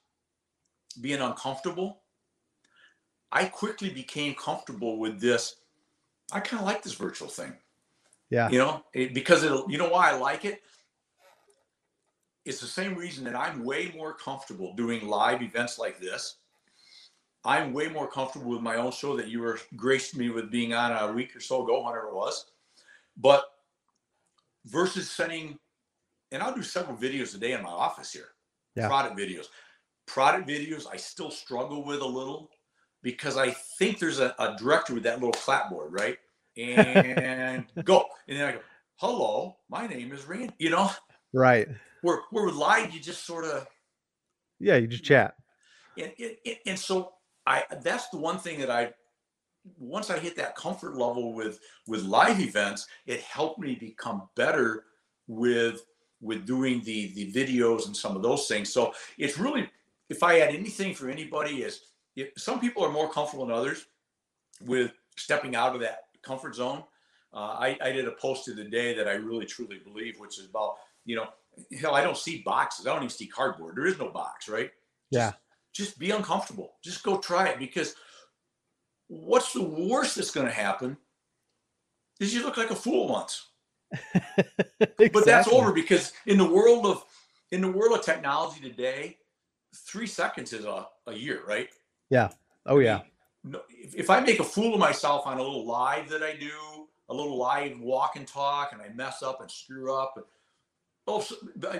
[0.99, 2.01] being uncomfortable,
[3.31, 5.55] I quickly became comfortable with this.
[6.31, 7.53] I kind of like this virtual thing.
[8.33, 8.49] Yeah.
[8.49, 10.61] You know, it, because it'll, you know why I like it?
[12.45, 16.37] It's the same reason that I'm way more comfortable doing live events like this
[17.45, 20.73] I'm way more comfortable with my own show that you were graced me with being
[20.73, 22.45] on a week or so ago, whatever it was.
[23.17, 23.43] But
[24.65, 25.59] versus sending,
[26.31, 28.29] and I'll do several videos a day in my office here,
[28.75, 28.87] Yeah.
[28.87, 29.47] product videos.
[30.05, 32.49] Product videos, I still struggle with a little
[33.01, 36.17] because I think there's a, a director with that little clapboard, right?
[36.57, 38.05] And go.
[38.27, 38.59] And then I go,
[38.95, 40.53] hello, my name is Randy.
[40.59, 40.91] You know,
[41.33, 41.67] Right.
[42.01, 43.67] where, where with live, you just sort of,
[44.59, 45.35] Yeah, you just chat.
[45.97, 47.13] and, and, and- so
[47.45, 48.93] I that's the one thing that I
[49.77, 54.85] once I hit that comfort level with with live events, it helped me become better
[55.27, 55.83] with
[56.21, 58.71] with doing the the videos and some of those things.
[58.71, 59.69] So it's really
[60.09, 61.81] if I had anything for anybody is
[62.15, 63.85] if some people are more comfortable than others
[64.61, 66.83] with stepping out of that comfort zone.
[67.33, 70.39] Uh, I, I did a post of the day that I really truly believe, which
[70.39, 71.27] is about you know
[71.79, 72.87] hell I don't see boxes.
[72.87, 73.75] I don't even see cardboard.
[73.75, 74.71] There is no box, right?
[75.11, 75.33] Yeah.
[75.73, 76.73] just be uncomfortable.
[76.83, 77.95] Just go try it because
[79.07, 80.97] what's the worst that's going to happen
[82.19, 83.49] is you look like a fool once.
[84.97, 87.03] But that's over because in the world of
[87.51, 89.17] in the world of technology today,
[89.75, 91.69] three seconds is a, a year, right?
[92.09, 92.29] Yeah.
[92.65, 93.01] Oh yeah.
[93.43, 96.35] No, if, if I make a fool of myself on a little live that I
[96.35, 100.25] do, a little live walk and talk, and I mess up and screw up, and
[101.07, 101.25] oh,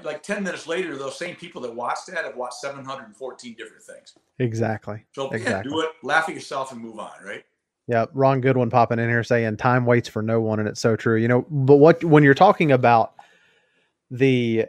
[0.03, 3.15] like ten minutes later, those same people that watched that have watched seven hundred and
[3.15, 4.13] fourteen different things.
[4.39, 5.05] Exactly.
[5.13, 5.71] So yeah, Exactly.
[5.71, 7.43] do it, laugh at yourself, and move on, right?
[7.87, 10.95] Yeah, Ron Goodwin popping in here saying time waits for no one, and it's so
[10.95, 11.17] true.
[11.17, 13.13] You know, but what when you're talking about
[14.11, 14.65] the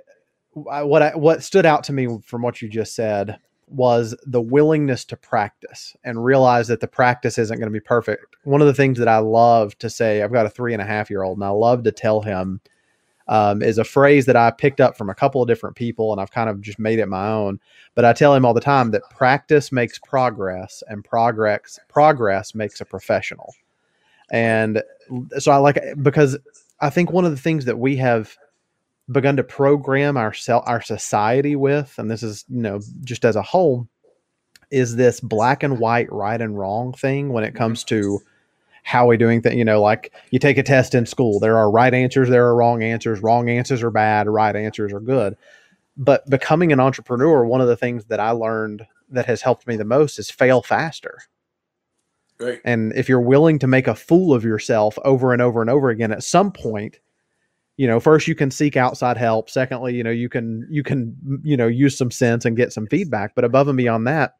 [0.52, 5.05] what I, what stood out to me from what you just said was the willingness
[5.07, 8.37] to practice and realize that the practice isn't going to be perfect.
[8.44, 10.87] One of the things that I love to say, I've got a three and a
[10.87, 12.61] half year old, and I love to tell him
[13.29, 16.20] um, is a phrase that I picked up from a couple of different people, and
[16.20, 17.59] I've kind of just made it my own.
[17.94, 22.81] But I tell him all the time that practice makes progress, and progress progress makes
[22.81, 23.55] a professional.
[24.31, 24.83] And
[25.38, 26.37] so I like because
[26.81, 28.37] I think one of the things that we have
[29.11, 33.37] begun to program our sel- our society with, and this is you know just as
[33.37, 33.88] a whole,
[34.71, 38.21] is this black and white, right and wrong thing when it comes to
[38.85, 39.57] how we doing things.
[39.57, 42.57] You know, like you take a test in school, there are right answers, there are
[42.57, 43.21] wrong answers.
[43.21, 45.37] Wrong answers are bad, right answers are good.
[45.97, 49.77] But becoming an entrepreneur, one of the things that I learned that has helped me
[49.77, 51.19] the most is fail faster.
[52.38, 52.61] Right.
[52.64, 55.90] And if you're willing to make a fool of yourself over and over and over
[55.90, 56.99] again, at some point,
[57.76, 59.50] you know, first you can seek outside help.
[59.50, 62.87] Secondly, you know, you can you can you know use some sense and get some
[62.87, 63.34] feedback.
[63.34, 64.34] But above and beyond that,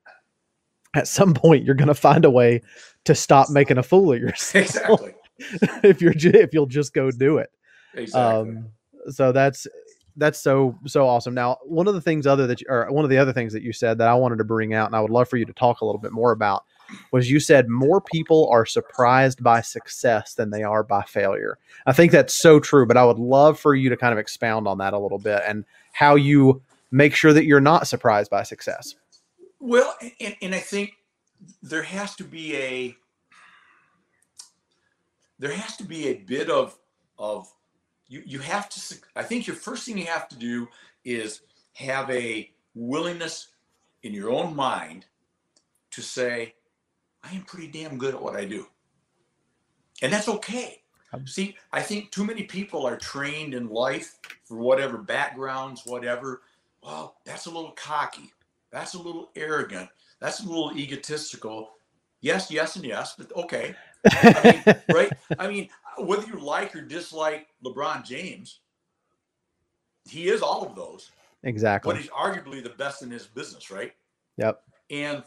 [0.95, 2.63] at some point you're going to find a way
[3.05, 5.15] to stop making a fool of yourself Exactly.
[5.83, 7.51] if you're if you'll just go do it.
[7.95, 8.53] Exactly.
[8.53, 8.69] Um,
[9.09, 9.67] so that's
[10.17, 11.35] that's so so awesome.
[11.35, 13.63] Now, one of the things other that you, or one of the other things that
[13.63, 15.53] you said that I wanted to bring out, and I would love for you to
[15.53, 16.65] talk a little bit more about,
[17.13, 21.59] was you said more people are surprised by success than they are by failure.
[21.87, 24.67] I think that's so true, but I would love for you to kind of expound
[24.67, 28.43] on that a little bit and how you make sure that you're not surprised by
[28.43, 28.95] success.
[29.59, 30.95] Well, and, and I think
[31.63, 32.97] there has to be a
[35.39, 36.79] there has to be a bit of
[37.19, 37.53] of
[38.09, 40.69] you you have to I think your first thing you have to do
[41.05, 41.41] is
[41.75, 43.49] have a willingness
[44.03, 45.07] in your own mind
[45.91, 46.55] to say
[47.25, 48.67] I am pretty damn good at what I do.
[50.03, 50.83] And that's okay.
[51.27, 56.43] See, I think too many people are trained in life for whatever backgrounds, whatever.
[56.83, 58.33] Well, that's a little cocky.
[58.73, 59.89] That's a little arrogant.
[60.21, 61.75] That's a little egotistical.
[62.21, 63.77] Yes, yes, and yes, but okay.
[64.11, 65.13] I mean, right?
[65.39, 68.61] I mean, whether you like or dislike LeBron James,
[70.09, 71.11] he is all of those,
[71.45, 71.93] Exactly.
[71.93, 73.93] but he's arguably the best in his business, right?
[74.37, 74.63] Yep.
[74.91, 75.23] And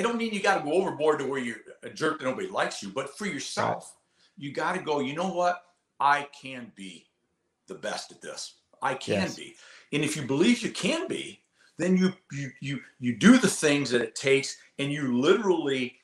[0.00, 2.48] I don't mean you got to go overboard to where you're a jerk that nobody
[2.48, 3.98] likes you, but for yourself,
[4.38, 5.62] you got to go, you know what?
[6.00, 7.06] I can be
[7.66, 8.54] the best at this.
[8.80, 9.36] I can Yes.
[9.36, 9.56] be.
[9.92, 11.42] And if you believe you can be,
[11.76, 15.98] then you you you you do the things that it takes and you literally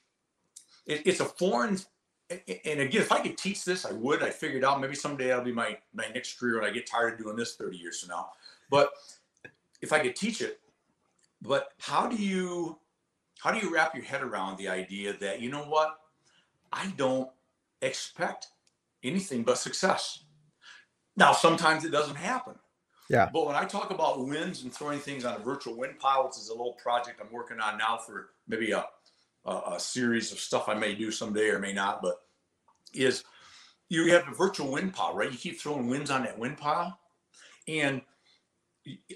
[0.86, 1.78] it, it's a foreign
[2.30, 5.44] and again if i could teach this i would i figured out maybe someday that'll
[5.44, 8.08] be my my next career when i get tired of doing this 30 years from
[8.08, 8.30] now
[8.70, 8.90] but
[9.82, 10.60] if i could teach it
[11.42, 12.78] but how do you
[13.38, 15.98] how do you wrap your head around the idea that you know what?
[16.72, 17.28] I don't
[17.82, 18.48] expect
[19.02, 20.24] anything but success.
[21.16, 22.54] Now sometimes it doesn't happen.
[23.08, 23.30] Yeah.
[23.32, 26.38] but when i talk about wins and throwing things on a virtual wind pile which
[26.38, 28.84] is a little project i'm working on now for maybe a
[29.44, 32.16] a, a series of stuff i may do someday or may not but
[32.94, 33.22] is
[33.88, 35.30] you have a virtual wind pile right?
[35.30, 36.98] You keep throwing wins on that wind pile
[37.68, 38.02] and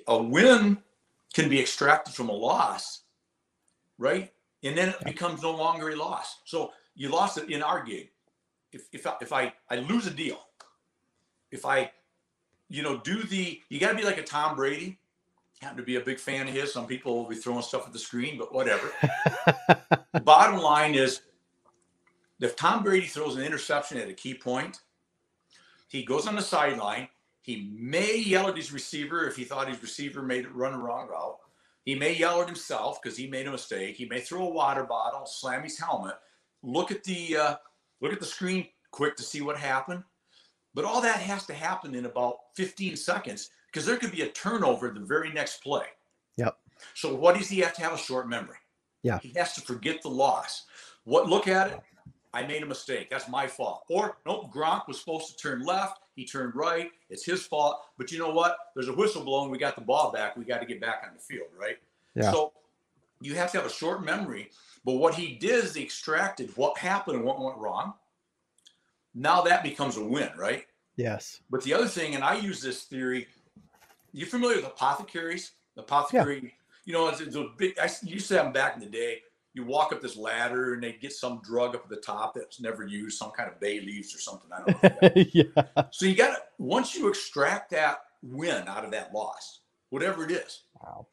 [0.06, 0.78] a win
[1.35, 3.02] can be extracted from a loss
[4.00, 4.32] right
[4.62, 6.40] and then it becomes no longer a loss.
[6.44, 8.08] So you lost it in our game.
[8.72, 10.38] If if I, if I I lose a deal,
[11.50, 11.90] if I
[12.68, 14.98] you know do the you got to be like a Tom Brady.
[15.60, 16.72] Happen to be a big fan of his.
[16.72, 18.90] Some people will be throwing stuff at the screen, but whatever.
[20.14, 21.20] the bottom line is,
[22.40, 24.80] if Tom Brady throws an interception at a key point,
[25.88, 27.08] he goes on the sideline.
[27.42, 30.78] He may yell at his receiver if he thought his receiver made it run a
[30.78, 31.36] wrong route.
[31.84, 33.96] He may yell at himself because he made a mistake.
[33.96, 36.14] He may throw a water bottle, slam his helmet,
[36.62, 37.54] look at the uh,
[38.00, 40.02] look at the screen quick to see what happened.
[40.74, 44.28] But all that has to happen in about 15 seconds because there could be a
[44.28, 45.84] turnover the very next play.
[46.36, 46.56] Yep.
[46.94, 48.56] So what does he have to have a short memory?
[49.02, 49.18] Yeah.
[49.18, 50.64] He has to forget the loss.
[51.04, 51.80] What look at it?
[52.32, 53.10] I made a mistake.
[53.10, 53.82] That's my fault.
[53.88, 56.00] Or nope, Gronk was supposed to turn left.
[56.20, 56.90] He turned right.
[57.09, 57.80] It's his fault.
[57.96, 58.59] But you know what?
[58.74, 59.50] There's a whistle blowing.
[59.50, 60.37] We got the ball back.
[60.37, 61.78] We got to get back on the field, right?
[62.14, 62.30] Yeah.
[62.30, 62.52] So
[63.22, 64.50] you have to have a short memory.
[64.85, 67.94] But what he did is he extracted what happened and what went wrong.
[69.14, 70.66] Now that becomes a win, right?
[70.96, 71.40] Yes.
[71.48, 73.26] But the other thing, and I use this theory,
[74.12, 75.52] you familiar with apothecaries?
[75.78, 76.50] Apothecary, yeah.
[76.85, 77.78] you know, it's, it's a big.
[77.78, 79.22] I used to have them back in the day.
[79.52, 82.60] You walk up this ladder and they get some drug up at the top that's
[82.60, 84.50] never used, some kind of bay leaves or something.
[84.52, 85.24] I don't know.
[85.32, 85.86] yeah.
[85.90, 89.60] so you got to once you extract that win out of that loss,
[89.90, 90.62] whatever it is.
[90.82, 91.06] Wow.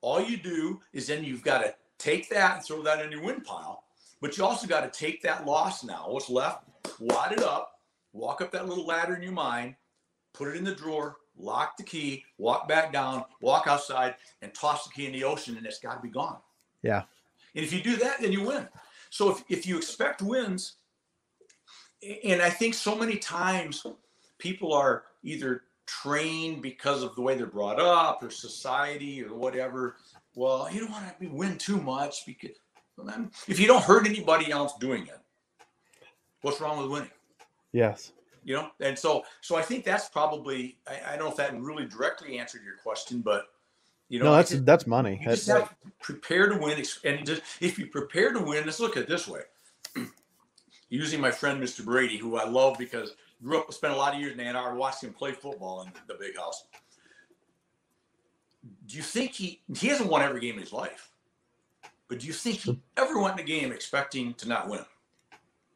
[0.00, 3.22] All you do is then you've got to take that and throw that in your
[3.22, 3.84] win pile.
[4.20, 6.64] But you also got to take that loss now, what's left,
[6.98, 7.80] wad it up,
[8.12, 9.76] walk up that little ladder in your mind,
[10.32, 14.84] put it in the drawer, lock the key, walk back down, walk outside, and toss
[14.84, 16.38] the key in the ocean, and it's got to be gone.
[16.82, 17.04] Yeah.
[17.58, 18.68] And if you do that, then you win.
[19.10, 20.74] So if, if you expect wins,
[22.22, 23.84] and I think so many times
[24.38, 29.96] people are either trained because of the way they're brought up or society or whatever.
[30.36, 32.50] Well, you don't want to win too much because
[32.96, 35.18] well, if you don't hurt anybody else doing it,
[36.42, 37.10] what's wrong with winning?
[37.72, 38.12] Yes.
[38.44, 41.60] You know, and so so I think that's probably I, I don't know if that
[41.60, 43.48] really directly answered your question, but
[44.08, 45.18] you know, no, that's just- that's money.
[45.20, 46.82] you just That's- have to prepare to win.
[47.04, 49.42] And just, if you prepare to win, let's look at it this way.
[50.88, 51.84] Using my friend Mr.
[51.84, 54.76] Brady, who I love because grew up, spent a lot of years in Ann Arbor,
[54.76, 56.64] watched him play football in the big house.
[58.86, 61.10] Do you think he he hasn't won every game in his life?
[62.08, 64.84] But do you think he ever went in a game expecting to not win?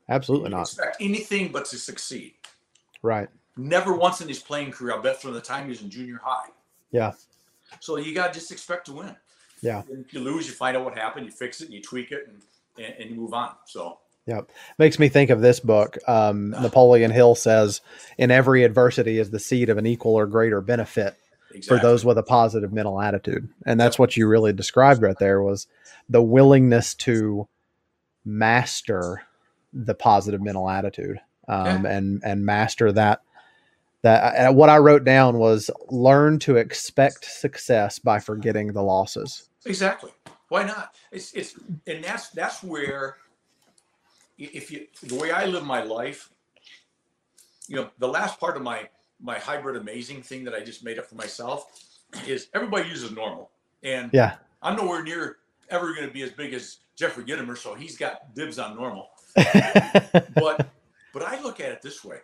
[0.08, 0.62] absolutely not.
[0.62, 2.34] Expect anything but to succeed.
[3.02, 3.28] Right.
[3.56, 6.20] Never once in his playing career, I bet from the time he was in junior
[6.22, 6.48] high.
[6.90, 7.12] Yeah.
[7.80, 9.16] So you got to just expect to win.
[9.62, 9.82] Yeah.
[9.90, 12.12] And if you lose, you find out what happened, you fix it, and you tweak
[12.12, 12.42] it, and,
[12.84, 13.52] and, and you move on.
[13.66, 14.42] So Yeah,
[14.78, 15.98] Makes me think of this book.
[16.08, 17.80] Um, Napoleon Hill says,
[18.18, 21.16] "In every adversity is the seed of an equal or greater benefit
[21.50, 21.62] exactly.
[21.62, 25.42] for those with a positive mental attitude." And that's what you really described right there
[25.42, 25.68] was
[26.08, 27.48] the willingness to
[28.24, 29.22] master
[29.72, 33.22] the positive mental attitude um, and and master that.
[34.02, 38.82] That uh, and what I wrote down was learn to expect success by forgetting the
[38.82, 39.48] losses.
[39.64, 40.10] exactly.
[40.48, 40.94] Why not?
[41.10, 41.54] It's it's
[41.86, 43.16] and that's that's where
[44.38, 46.30] if you the way I live my life,
[47.68, 48.88] you know, the last part of my
[49.20, 51.66] my hybrid amazing thing that I just made up for myself
[52.26, 53.50] is everybody uses normal,
[53.82, 54.36] and Yeah.
[54.60, 55.38] I'm nowhere near
[55.70, 59.08] ever going to be as big as Jeffrey Gitomer, so he's got dibs on normal.
[59.34, 60.68] but
[61.12, 62.18] but I look at it this way: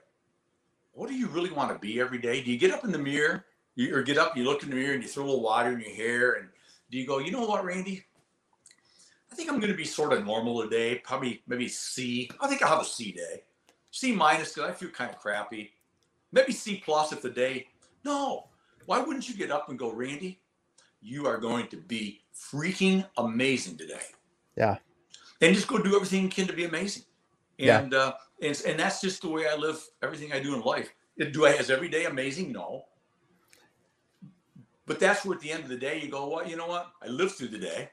[0.99, 2.43] What do you really want to be every day?
[2.43, 3.45] Do you get up in the mirror,
[3.77, 5.71] you, or get up, you look in the mirror, and you throw a little water
[5.71, 6.49] in your hair, and
[6.91, 8.05] do you go, you know what, Randy?
[9.31, 10.97] I think I'm going to be sort of normal today.
[10.97, 12.29] Probably maybe C.
[12.41, 13.45] I think I'll have a C day,
[13.93, 15.71] C minus because I feel kind of crappy.
[16.33, 17.69] Maybe C plus if the day.
[18.05, 18.49] No,
[18.87, 20.41] why wouldn't you get up and go, Randy?
[21.01, 24.03] You are going to be freaking amazing today.
[24.57, 24.79] Yeah.
[25.41, 27.05] And just go do everything you can to be amazing.
[27.59, 27.81] Yeah.
[27.81, 30.93] And uh, and, and that's just the way I live everything I do in life.
[31.33, 32.53] Do I is every day amazing?
[32.53, 32.85] No.
[34.87, 36.87] But that's where at the end of the day you go, well, you know what?
[37.03, 37.91] I lived through the day.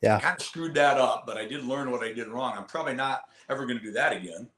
[0.00, 0.18] Yeah.
[0.18, 2.54] Kind of screwed that up, but I did learn what I did wrong.
[2.56, 4.48] I'm probably not ever going to do that again.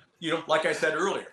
[0.18, 1.28] You know, like I said earlier,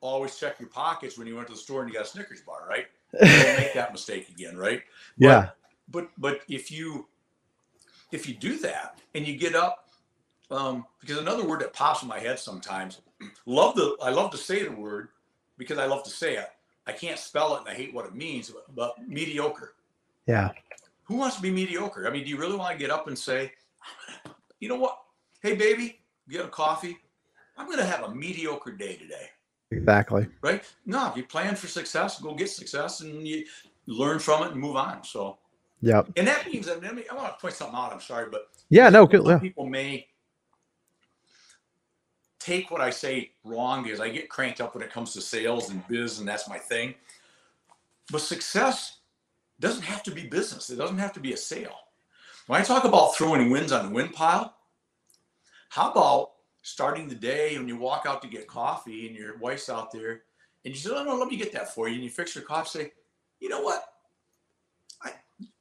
[0.00, 2.40] always check your pockets when you went to the store and you got a Snickers
[2.40, 2.86] bar, right?
[3.18, 4.82] Don't make that mistake again, right?
[5.16, 5.50] yeah.
[5.88, 7.06] but but if you
[8.10, 9.85] if you do that and you get up
[10.50, 13.00] um because another word that pops in my head sometimes
[13.46, 15.08] love the i love to say the word
[15.58, 16.48] because i love to say it
[16.86, 19.74] i can't spell it and i hate what it means but, but mediocre
[20.26, 20.50] Yeah.
[21.04, 23.18] who wants to be mediocre i mean do you really want to get up and
[23.18, 23.52] say
[24.60, 24.98] you know what
[25.42, 26.96] hey baby get a coffee
[27.56, 29.28] i'm going to have a mediocre day today
[29.72, 30.28] Exactly.
[30.42, 33.44] right no if you plan for success go get success and you
[33.86, 35.38] learn from it and move on so
[35.82, 36.02] yeah.
[36.16, 37.92] And that means, I, mean, I want to point something out.
[37.92, 39.06] I'm sorry, but yeah, no.
[39.12, 39.38] Yeah.
[39.38, 40.06] people may
[42.46, 45.70] take what I say wrong because I get cranked up when it comes to sales
[45.70, 46.94] and biz, and that's my thing.
[48.12, 48.98] But success
[49.58, 50.70] doesn't have to be business.
[50.70, 51.74] It doesn't have to be a sale.
[52.46, 54.54] When I talk about throwing wins on the win pile,
[55.70, 56.32] how about
[56.62, 60.22] starting the day when you walk out to get coffee and your wife's out there
[60.64, 61.96] and you say, oh, no, let me get that for you.
[61.96, 62.92] And you fix your coffee, say,
[63.40, 63.84] you know what?
[65.02, 65.12] I,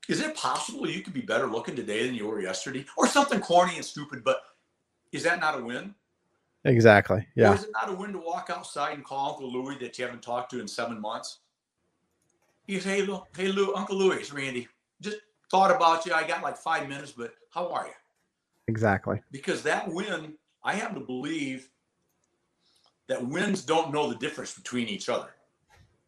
[0.08, 2.86] is it possible you could be better looking today than you were yesterday?
[2.96, 4.42] Or something corny and stupid, but
[5.12, 5.96] is that not a win?
[6.66, 7.26] Exactly.
[7.36, 7.52] Yeah.
[7.52, 10.06] Or is it not a win to walk outside and call Uncle Louie that you
[10.06, 11.40] haven't talked to in seven months?
[12.66, 14.68] You say, hey, Lou, hey, Lou, Uncle Louie, it's Randy.
[15.00, 15.18] Just
[15.52, 16.14] thought about you.
[16.14, 17.94] I got like five minutes, but how are you?
[18.68, 19.22] Exactly.
[19.32, 21.70] Because that win, I happen to believe
[23.08, 25.30] that wins don't know the difference between each other.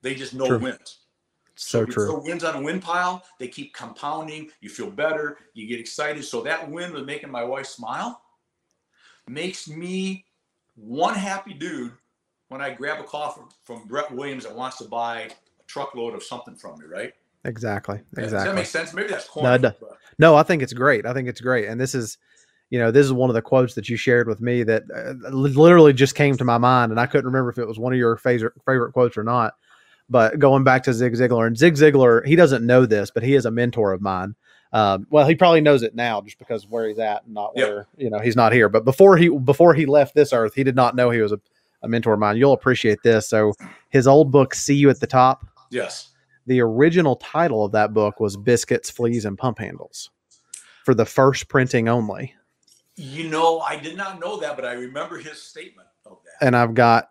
[0.01, 0.59] They just know True.
[0.59, 1.01] wins.
[1.53, 2.05] So, you true.
[2.05, 4.49] throw wins on a win pile, they keep compounding.
[4.61, 5.37] You feel better.
[5.53, 6.23] You get excited.
[6.23, 8.21] So that win with making my wife smile
[9.27, 10.26] makes me
[10.77, 11.91] one happy dude
[12.49, 15.29] when I grab a call from, from Brett Williams that wants to buy a
[15.67, 17.13] truckload of something from me, right?
[17.43, 17.95] Exactly.
[18.17, 18.23] Exactly.
[18.23, 18.93] Does that make sense?
[18.93, 19.57] Maybe that's No, corny.
[19.59, 19.79] but-
[20.19, 21.05] No, I think it's great.
[21.05, 21.67] I think it's great.
[21.67, 22.17] And this is,
[22.69, 25.29] you know, this is one of the quotes that you shared with me that uh,
[25.29, 27.99] literally just came to my mind, and I couldn't remember if it was one of
[27.99, 29.53] your favorite favorite quotes or not.
[30.09, 33.35] But going back to Zig Ziglar, and Zig Ziglar, he doesn't know this, but he
[33.35, 34.35] is a mentor of mine.
[34.77, 37.51] Um, well, he probably knows it now just because of where he's at, and not
[37.55, 37.67] Yep.
[37.67, 38.69] where you know he's not here.
[38.69, 41.39] But before he before he left this earth, he did not know he was a,
[41.81, 42.37] a mentor of mine.
[42.37, 43.27] You'll appreciate this.
[43.27, 43.53] So
[43.89, 46.09] his old book, "See You at the Top," yes.
[46.45, 50.11] the original title of that book was Biscuits, Fleas, and Pump Handles
[50.85, 52.35] for the first printing only.
[52.95, 56.45] You know, I did not know that, but I remember his statement of that.
[56.45, 57.09] And I've got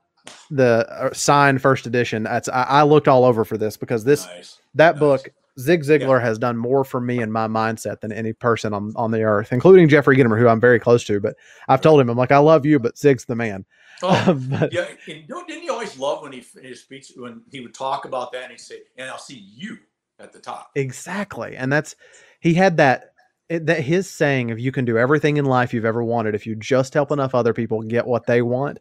[0.51, 2.23] the uh, signed first edition.
[2.23, 4.59] That's I, I looked all over for this because this nice.
[4.77, 5.01] that nice.
[5.01, 8.93] book Zig Ziglar has done more for me and my mindset than any person on,
[8.95, 11.19] on the earth, including Jeffrey Gitomer, who I'm very close to.
[11.19, 11.37] But
[11.69, 13.65] I've told him, I'm like, I love you, but Zig's the man.
[14.03, 14.87] Oh, but yeah.
[15.09, 18.05] And don't- didn't you always love when he in his speech when he would talk
[18.05, 19.79] about that and he'd say, "And I'll see you
[20.19, 21.57] at the top." Exactly.
[21.57, 21.97] And that's
[22.41, 23.13] he had that
[23.49, 26.47] it, that his saying if you can do everything in life you've ever wanted if
[26.47, 28.79] you just help enough other people get what they want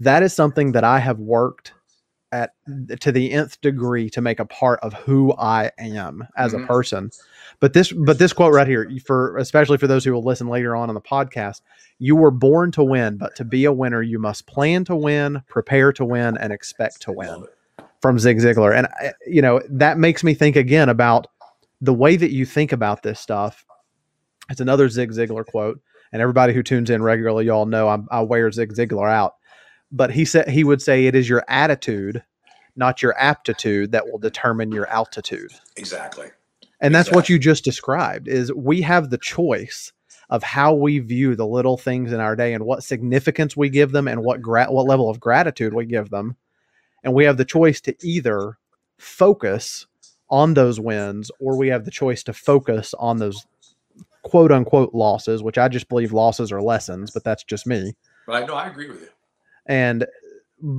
[0.00, 1.72] that is something that I have worked
[2.32, 2.54] at
[3.00, 6.64] to the nth degree to make a part of who I am as Mhm.
[6.64, 7.10] a person.
[7.60, 10.74] But this but this quote right here for especially for those who will listen later
[10.74, 11.60] on in the podcast,
[11.98, 15.42] you were born to win, but to be a winner you must plan to win,
[15.48, 17.44] prepare to win and expect to win
[18.00, 18.74] from Zig Ziglar.
[18.76, 21.28] And, I- you know, that makes me think again about
[21.80, 23.64] the way that you think about this stuff.
[24.50, 25.80] It's another Zig Ziglar quote.
[26.12, 29.34] And everybody who tunes in regularly, y'all know I'm, I wear Zig Ziglar out.
[29.92, 32.24] But he said he would say it is your attitude,
[32.76, 35.52] not your aptitude, that will determine your altitude.
[35.76, 36.30] Exactly.
[36.80, 39.92] And that's what you just described is we have the choice
[40.30, 43.92] of how we view the little things in our day and what significance we give
[43.92, 46.36] them and what gra- what level of gratitude we give them.
[47.04, 48.58] And we have the choice to either
[48.98, 49.86] focus
[50.30, 53.46] on those wins or we have the choice to focus on those
[54.22, 57.92] quote unquote losses, which I just believe losses are lessons, but that's just me
[58.26, 59.08] But I know I agree with you.
[59.66, 60.06] And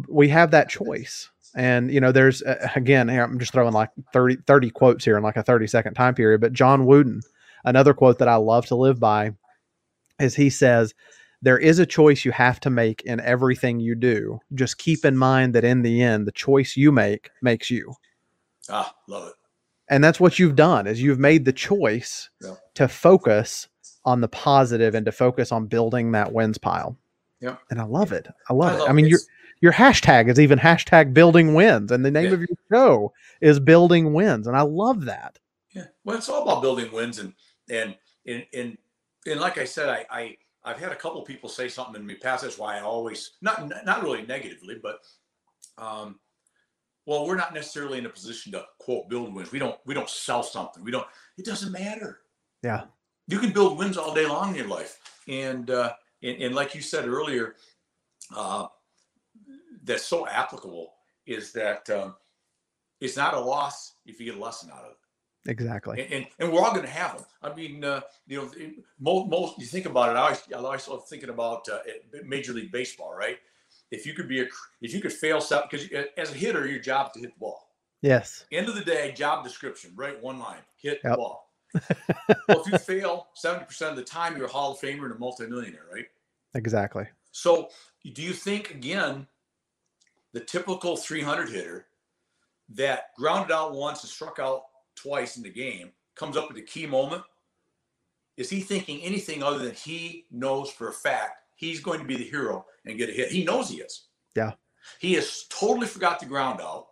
[0.07, 3.89] we have that choice and you know there's uh, again here i'm just throwing like
[4.13, 7.21] 30 30 quotes here in like a 30 second time period but john wooden
[7.65, 9.31] another quote that i love to live by
[10.19, 10.93] is he says
[11.41, 15.17] there is a choice you have to make in everything you do just keep in
[15.17, 17.93] mind that in the end the choice you make makes you
[18.69, 19.34] Ah, love it.
[19.89, 22.55] and that's what you've done is you've made the choice Yeah.
[22.75, 23.67] to focus
[24.05, 26.97] on the positive and to focus on building that wins pile
[27.44, 27.58] Yeah.
[27.70, 29.20] and i love it i love it love i mean your
[29.62, 32.34] your hashtag is even hashtag building wins and the name Yeah.
[32.34, 35.38] of your show is building wins and i love that
[35.76, 35.88] Yeah.
[36.06, 37.34] Well, it's all about building wins and
[37.70, 38.78] and and and,
[39.26, 42.16] and like I said, I, I I've had a couple people say something in me
[42.16, 42.44] past.
[42.44, 45.00] That's why I always not not really negatively, but
[45.78, 46.20] um,
[47.06, 49.52] well, we're not necessarily in a position to quote build wins.
[49.52, 50.84] We don't we don't sell something.
[50.84, 51.08] We don't.
[51.38, 52.20] It doesn't matter.
[52.64, 52.84] Yeah.
[53.28, 56.74] You can build wins all day long in your life, and uh, and, and like
[56.74, 57.55] you said earlier,
[58.36, 58.67] uh,
[59.84, 60.93] that's so applicable
[61.26, 62.15] is that um,
[63.01, 64.97] it's not a loss if you get a lesson out of it
[65.51, 67.26] exactly and, and, and we're all going to have them.
[67.41, 70.17] I mean, uh, you know, it- most, most you think about it.
[70.17, 71.80] I always, I always love thinking about uh,
[72.26, 73.38] Major League Baseball, right?
[73.91, 74.45] If you could be a,
[74.82, 77.39] if you could fail something, because as a hitter, your job is to hit the
[77.39, 77.67] ball.
[78.01, 80.21] yes End of the day, job description, right?
[80.21, 81.17] One line, hit the Yep.
[81.17, 81.49] ball.
[82.47, 85.13] Well, if you fail seventy percent of the time, you're a Hall of Famer and
[85.13, 86.05] a multimillionaire, right?
[86.55, 87.69] exactly So,
[88.13, 89.28] do you think again,
[90.34, 91.88] the typical 300 hitter
[92.69, 94.63] that grounded out once and struck out
[94.95, 97.24] twice in the game comes up at a key moment,
[98.38, 102.17] is he thinking anything other than he knows for a fact he's going to be
[102.17, 103.32] the hero and get a hit?
[103.32, 104.07] He knows he is.
[104.36, 104.53] Yeah.
[104.99, 106.88] He has totally forgot the ground out.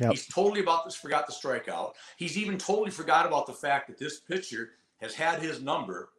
[0.00, 0.10] Yep.
[0.12, 1.92] He's totally about this forgot the strikeout.
[2.16, 4.70] He's even totally forgot about the fact that this pitcher
[5.00, 6.10] has had his number,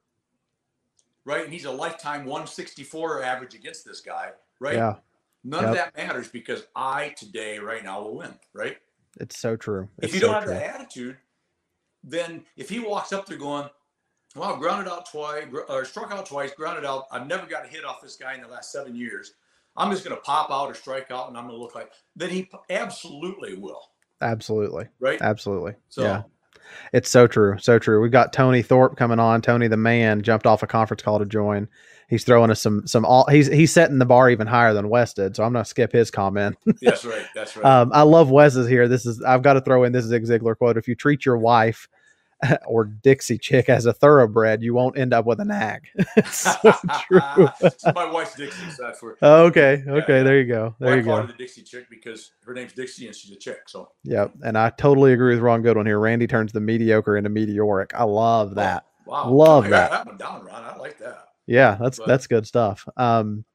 [1.26, 1.44] right?
[1.44, 4.76] And he's a lifetime 164 average against this guy, right?
[4.76, 4.96] Yeah.
[5.44, 5.70] None Yep.
[5.72, 8.78] of that matters because I today, right now, will win, right?
[9.20, 9.90] It's so true.
[10.02, 10.54] if you so don't have true.
[10.54, 11.18] that attitude,
[12.04, 13.68] then if he walks up there going,
[14.36, 17.08] "Well, grounded out twice, or struck out twice, grounded out.
[17.12, 19.34] I've never got a hit off this guy in the last seven years.
[19.76, 21.92] I'm just going to pop out or strike out, and I'm going to look like."
[22.16, 23.82] Then he absolutely will,
[24.22, 24.86] Absolutely.
[25.00, 25.22] right?
[25.22, 25.74] Absolutely.
[25.90, 26.24] So yeah.
[26.94, 27.58] It's so true.
[27.60, 28.02] So true.
[28.02, 29.42] We've got Tony Thorpe coming on.
[29.42, 31.68] Tony the man jumped off a conference call to join.
[32.10, 35.14] He's throwing us some some all he's he's setting the bar even higher than Wes
[35.14, 35.36] did.
[35.36, 36.58] So I'm gonna skip his comment.
[36.82, 37.26] that's right.
[37.34, 37.66] That's right.
[37.66, 38.88] Um, I love Wes's here.
[38.88, 40.78] This is I've got to throw in this Zig Ziglar quote.
[40.78, 41.88] If you treat your wife
[42.66, 45.82] or Dixie chick as a thoroughbred, you won't end up with a nag.
[46.26, 46.54] so
[47.08, 47.20] true.
[47.96, 49.16] My wife's Dixie, so that's where.
[49.22, 50.24] okay, okay, yeah.
[50.24, 50.76] there you go.
[50.80, 51.26] There you go.
[51.26, 53.60] the Dixie chick because her name's Dixie and she's a chick.
[53.68, 54.34] So Yep.
[54.44, 56.00] And I totally agree with Ron Goodwin here.
[56.00, 57.92] Randy turns the mediocre into meteoric.
[57.96, 58.86] I love that.
[59.06, 59.92] wow, Love that.
[59.92, 60.64] that one down, Ron.
[60.64, 61.26] I like that.
[61.48, 62.88] Yeah, that's But- that's good stuff.
[62.98, 63.46] Um,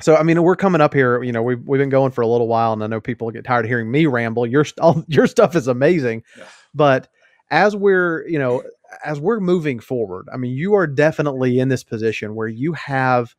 [0.00, 1.22] so I mean, we're coming up here.
[1.22, 3.44] You know, we've we've been going for a little while, and I know people get
[3.44, 4.46] tired of hearing me ramble.
[4.46, 6.44] Your all, your stuff is amazing, Yeah.
[6.74, 7.08] but
[7.50, 8.62] as we're you know
[9.04, 13.34] as we're moving forward, I mean, you are definitely in this position where you have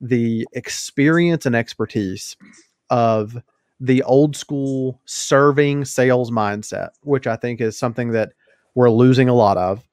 [0.00, 2.36] the experience and expertise
[2.90, 3.42] of
[3.80, 8.32] the old school serving sales mindset, which I think is something that
[8.76, 9.84] we're losing a lot of.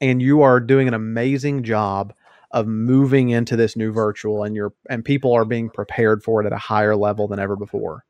[0.00, 2.14] And you are doing an amazing job
[2.52, 6.46] of moving into this new virtual and you're and people are being prepared for it
[6.46, 8.05] at a higher level than ever before.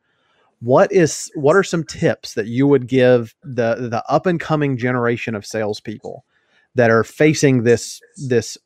[0.61, 4.77] What is what are some tips that you would give the the up and coming
[4.77, 6.25] generation of salespeople
[6.75, 8.57] that are facing this this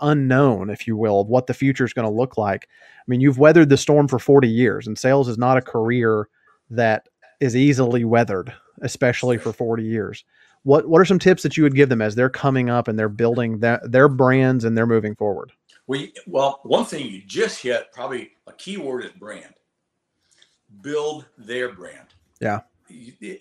[0.00, 2.68] unknown, if you will, of what the future is going to look like?
[2.98, 6.28] I mean, you've weathered the storm for 40 years, and sales is not a career
[6.70, 7.08] that
[7.40, 8.52] is easily weathered,
[8.82, 10.24] especially for 40 years.
[10.62, 12.98] What what are some tips that you would give them as they're coming up and
[12.98, 15.52] they're building their, their brands and they're moving forward?
[15.88, 19.54] You- well, one thing you just hit, probably a key word is brand.
[20.80, 22.14] Build their brand.
[22.40, 22.60] Yeah.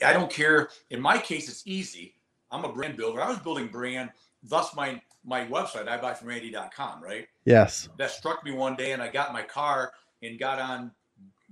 [0.05, 0.69] I don't care.
[0.89, 2.15] In my case, it's easy.
[2.51, 3.21] I'm a brand builder.
[3.21, 4.11] I was building brand,
[4.43, 7.27] thus my my website, I ibuyfromrandy.com, right?
[7.45, 7.87] Yes.
[7.97, 10.91] That struck me one day, and I got my car and got on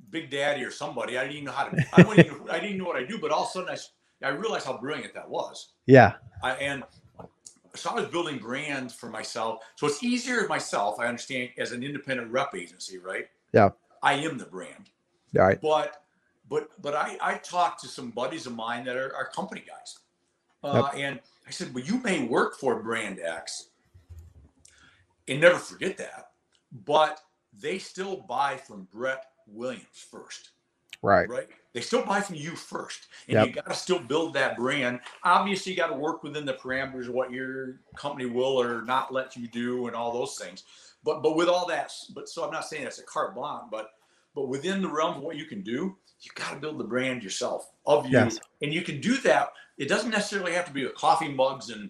[0.09, 1.17] Big Daddy or somebody.
[1.17, 1.85] I didn't even know how to.
[1.93, 3.77] I, didn't even, I didn't know what I do, but all of a sudden
[4.23, 5.73] I realized how brilliant that was.
[5.85, 6.13] Yeah.
[6.43, 6.83] I, and
[7.75, 9.63] so I was building brands for myself.
[9.75, 13.27] So it's easier myself, I understand, as an independent rep agency, right?
[13.53, 13.69] Yeah.
[14.03, 14.89] I am the brand.
[15.37, 15.61] All right.
[15.61, 16.03] But
[16.49, 19.99] but but I, I talked to some buddies of mine that are, are company guys.
[20.63, 23.69] Uh, And I said, well, you may work for brand X
[25.27, 26.31] and never forget that,
[26.85, 27.21] but
[27.53, 30.51] they still buy from Brett Williams first
[31.01, 31.27] Right.
[31.27, 31.47] right?
[31.73, 33.47] They still buy from you first, and Yep.
[33.47, 34.99] you got to still build that brand.
[35.23, 39.11] Obviously, you got to work within the parameters of what your company will or not
[39.11, 40.63] let you do, and all those things.
[41.03, 43.93] But but with all that, but so I'm not saying it's a carte blanche, but
[44.35, 47.23] but within the realm of what you can do, you got to build the brand
[47.23, 48.39] yourself of you, Yes.
[48.61, 49.49] and you can do that.
[49.77, 51.89] It doesn't necessarily have to be with coffee mugs and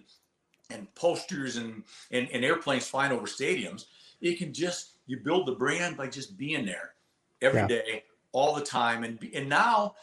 [0.70, 1.82] and posters and,
[2.12, 3.86] and and airplanes flying over stadiums.
[4.22, 6.94] It can just you build the brand by just being there
[7.42, 8.00] every day, Yeah.
[8.32, 9.04] all the time.
[9.04, 9.96] And be- and now,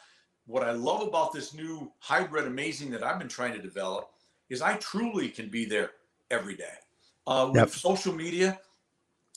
[0.45, 4.11] what I love about this new hybrid amazing that I've been trying to develop
[4.49, 5.91] is I truly can be there
[6.29, 6.75] every day.
[7.25, 7.65] Uh, Yep.
[7.65, 8.59] With social media,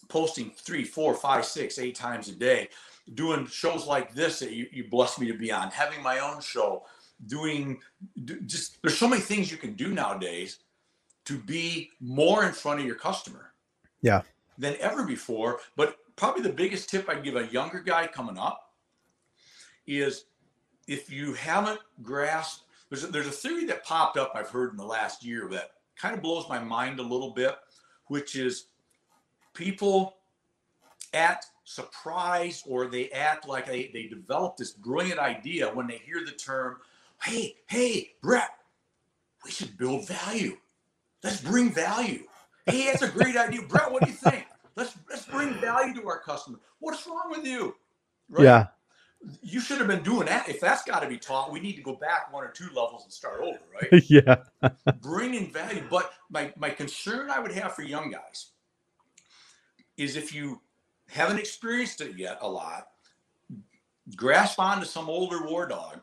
[0.09, 2.69] posting three, four, five, six, eight times a day,
[3.15, 6.41] doing shows like this that you, you blessed me to be on, having my own
[6.41, 6.85] show,
[7.27, 7.81] doing
[8.25, 10.59] do, just there's so many things you can do nowadays
[11.25, 13.53] to be more in front of your customer
[14.01, 14.23] Yeah.
[14.59, 15.61] than ever before.
[15.77, 18.73] But probably the biggest tip I'd give a younger guy coming up
[19.87, 20.25] is
[20.89, 24.77] if you haven't grasped, there's a, there's a theory that popped up I've heard in
[24.77, 27.57] the last year that kind of blows my mind a little bit,
[28.07, 28.67] which is
[29.55, 30.17] people
[31.15, 36.25] act surprised or they act like they, they develop this brilliant idea when they hear
[36.25, 36.79] the term,
[37.23, 38.51] hey, hey, Brett,
[39.45, 40.57] we should build value.
[41.23, 42.25] Let's bring value.
[42.67, 43.63] Hey, that's a great idea.
[43.63, 44.47] Brett, what do you think?
[44.77, 46.59] Let's let's bring value to our customer.
[46.79, 47.77] What's wrong with you?
[48.29, 48.45] Right?
[48.45, 48.67] Yeah.
[49.43, 50.49] You should have been doing that.
[50.49, 53.05] If that's got to be taught, we need to go back one or two levels
[53.05, 54.03] and start over, right?
[54.09, 54.37] yeah.
[55.01, 55.85] bringing value.
[55.89, 58.49] But my, my concern I would have for young guys
[59.97, 60.61] is if you
[61.13, 62.89] haven't experienced it yet a lot,
[64.17, 66.01] grasp onto some older war dog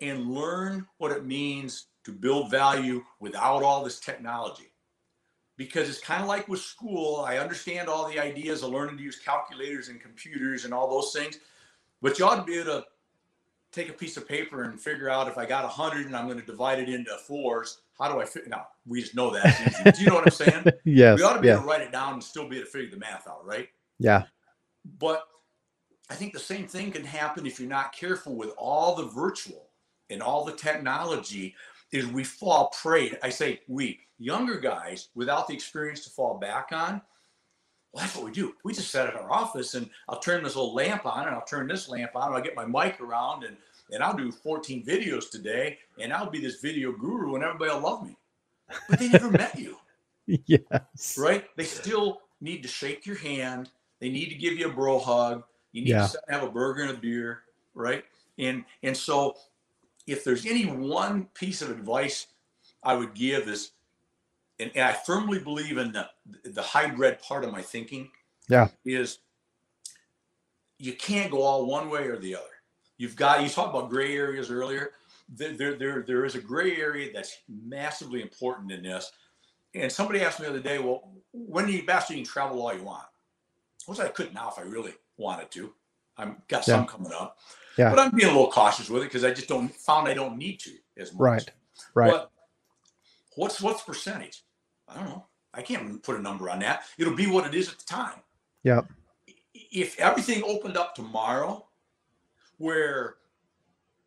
[0.00, 4.72] and learn what it means to build value without all this technology.
[5.56, 7.24] Because it's kind of like with school.
[7.26, 11.12] I understand all the ideas of learning to use calculators and computers and all those
[11.12, 11.40] things,
[12.00, 12.84] but you ought to be able to
[13.72, 16.38] take a piece of paper and figure out if I got 100 and I'm going
[16.38, 18.48] to divide it into fours, how do I fit?
[18.48, 19.94] Now, we just know that.
[19.96, 20.64] do you know what I'm saying?
[20.84, 21.18] yes.
[21.18, 21.54] We ought to be yeah.
[21.54, 23.68] able to write it down and still be able to figure the math out, right?
[23.98, 24.24] Yeah.
[24.98, 25.24] But
[26.10, 29.68] I think the same thing can happen if you're not careful with all the virtual
[30.10, 31.54] and all the technology
[31.92, 33.16] is we fall prey.
[33.22, 37.00] I say we, younger guys without the experience to fall back on.
[37.92, 38.54] Well, that's what we do.
[38.64, 41.44] We just sit at our office and I'll turn this little lamp on and I'll
[41.44, 43.56] turn this lamp on and I'll get my mic around and,
[43.90, 47.80] and I'll do 14 videos today and I'll be this video guru and everybody will
[47.80, 48.16] love me.
[48.88, 49.76] But they never met you.
[50.44, 51.16] Yes.
[51.16, 51.46] Right?
[51.56, 53.70] They still need to shake your hand.
[54.00, 55.44] They need to give you a bro hug.
[55.72, 56.06] You need Yeah.
[56.06, 57.42] to have a burger and a beer,
[57.74, 58.04] right?
[58.38, 59.36] And and so
[60.06, 62.28] if there's any one piece of advice
[62.82, 63.72] I would give is
[64.60, 66.08] and, and I firmly believe in the
[66.44, 68.10] the hybrid part of my thinking.
[68.48, 68.68] Yeah.
[68.84, 69.18] Is
[70.78, 72.44] you can't go all one way or the other.
[72.96, 74.92] You've got you talked about gray areas earlier.
[75.28, 79.12] There, there, there, there is a gray area that's massively important in this.
[79.74, 82.62] And somebody asked me the other day, well, when do you best you can travel
[82.62, 83.04] all you want?
[84.00, 85.72] I could now if I really wanted to.
[86.16, 87.38] I've got some coming up.
[87.76, 87.90] Yeah.
[87.90, 90.36] But I'm being a little cautious with it because I just don't found I don't
[90.36, 91.20] need to as much.
[91.20, 91.50] Right.
[91.94, 92.10] Right.
[92.10, 92.30] But
[93.36, 94.42] what's what's percentage?
[94.88, 95.26] I don't know.
[95.54, 96.82] I can't put a number on that.
[96.98, 98.20] It'll be what it is at the time.
[98.64, 98.82] Yeah.
[99.54, 101.66] If everything opened up tomorrow,
[102.58, 103.16] where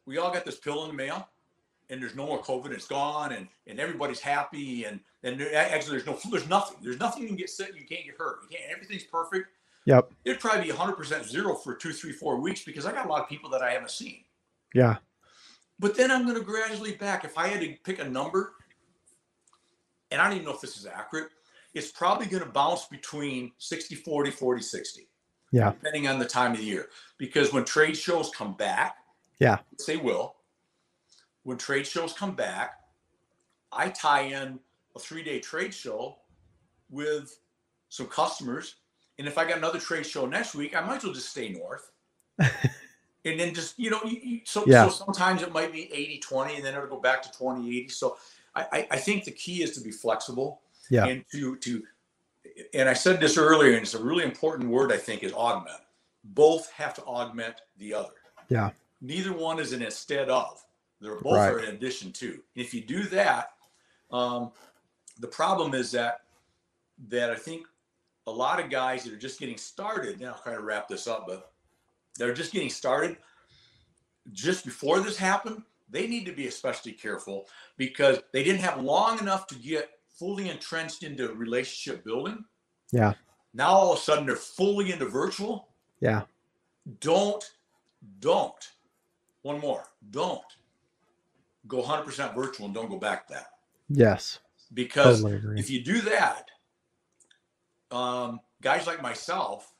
[0.05, 1.27] we all got this pill in the mail,
[1.89, 5.97] and there's no more COVID, it's gone, and and everybody's happy, and and there, actually
[5.97, 6.77] there's no there's nothing.
[6.81, 7.69] There's nothing you can get sick.
[7.69, 8.39] You can't get hurt.
[8.43, 8.69] You can't.
[8.71, 9.47] Everything's perfect.
[9.85, 10.11] Yep.
[10.25, 13.23] It'd probably be 100% zero for two, three, four weeks because I got a lot
[13.23, 14.23] of people that I haven't seen.
[14.73, 14.97] Yeah.
[15.79, 17.25] But then I'm going to gradually back.
[17.25, 18.53] If I had to pick a number,
[20.11, 21.29] and I don't even know if this is accurate,
[21.73, 25.07] it's probably going to bounce between 60, 40, 40, 60.
[25.51, 25.71] Yeah.
[25.71, 26.89] Depending on the time of the year.
[27.17, 28.97] Because when trade shows come back,
[29.39, 29.59] Yeah.
[29.87, 30.35] they will,
[31.43, 32.75] when trade shows come back,
[33.71, 34.59] I tie in
[34.95, 36.17] a three day trade show
[36.89, 37.39] with
[37.89, 38.75] some customers.
[39.21, 41.49] And if I got another trade show next week, I might as well just stay
[41.49, 41.91] north.
[42.39, 44.01] and then just, you know,
[44.45, 44.87] so, Yeah.
[44.87, 47.89] so sometimes it might be 80 20 and then it'll go back to 20 80.
[47.89, 48.17] So
[48.55, 51.05] I, I, I think the key is to be flexible Yeah.
[51.05, 51.83] and to, to,
[52.73, 55.77] and I said this earlier, and it's a really important word, I think, is augment.
[56.23, 58.15] Both have to augment the other.
[58.49, 58.71] Yeah.
[59.01, 60.65] Neither one is an instead of.
[60.99, 61.53] They're both Right.
[61.53, 62.41] are in addition to.
[62.55, 63.51] If you do that,
[64.09, 64.51] um,
[65.19, 66.21] the problem is that
[67.09, 67.67] that I think
[68.27, 70.19] a lot of guys that are just getting started.
[70.19, 71.51] Now, I'll kind of wrap this up, but
[72.17, 73.17] they're just getting started.
[74.31, 77.47] Just before this happened, they need to be especially careful
[77.77, 82.45] because they didn't have long enough to get fully entrenched into relationship building.
[82.91, 83.13] Yeah.
[83.53, 85.69] Now all of a sudden they're fully into virtual.
[85.99, 86.23] Yeah.
[86.99, 87.43] Don't,
[88.19, 88.71] don't.
[89.41, 89.85] One more.
[90.11, 90.41] Don't
[91.67, 93.47] go 100% virtual and don't go back to that
[93.89, 94.39] Yes.
[94.73, 96.50] because Totally if you do that,
[97.91, 99.73] um, guys like myself,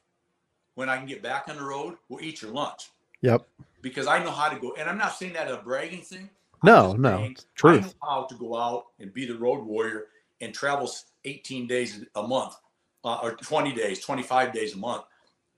[0.76, 2.90] when I can get back on the road, will eat your lunch
[3.22, 3.48] Yep.
[3.82, 4.74] because I know how to go.
[4.78, 6.30] And I'm not saying that as a bragging thing.
[6.64, 7.18] No, no.
[7.18, 7.86] saying it's I Truth.
[8.02, 10.06] know how to go out and be the road warrior
[10.42, 10.90] and travel
[11.26, 12.56] 18 days a month
[13.04, 15.04] uh, or 20 days, 25 days a month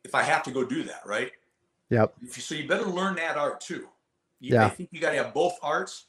[0.04, 1.32] if I have to go do that, right?
[1.90, 2.14] Yep.
[2.32, 3.88] So you better learn that art too.
[4.40, 4.66] You, Yeah.
[4.66, 6.08] I think you got to have both arts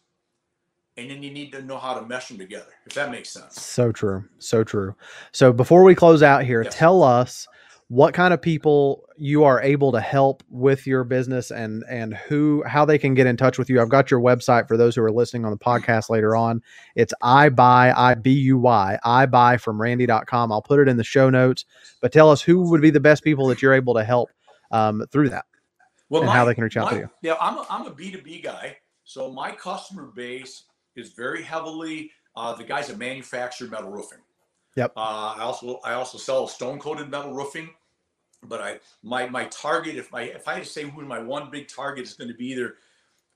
[0.97, 3.61] and then you need to know how to mesh them together, if that makes sense.
[3.61, 4.25] So true.
[4.39, 4.95] So true.
[5.33, 6.75] So before we close out here, Yes.
[6.75, 7.47] tell us
[7.89, 12.63] what kind of people you are able to help with your business and and who
[12.67, 13.81] how they can get in touch with you.
[13.81, 16.63] I've got your website for those who are listening on the podcast later on.
[16.97, 20.51] It's I buy I B U Y I buy from randy.com.
[20.51, 21.67] I'll put it in the show notes.
[22.01, 24.31] But tell us who would be the best people that you're able to help
[24.71, 25.45] um, through that.
[26.09, 27.11] well, and how they can reach out to you.
[27.23, 28.79] Yeah, I'm a, I'm a B2B guy.
[29.05, 30.65] So my customer base
[30.97, 34.19] is very heavily uh, the guys that manufacture metal roofing.
[34.77, 34.93] Yep.
[34.97, 37.71] Uh, I also I also sell stone coated metal roofing,
[38.43, 41.51] but I my my target if my if I had to say who my one
[41.51, 42.75] big target is going to be either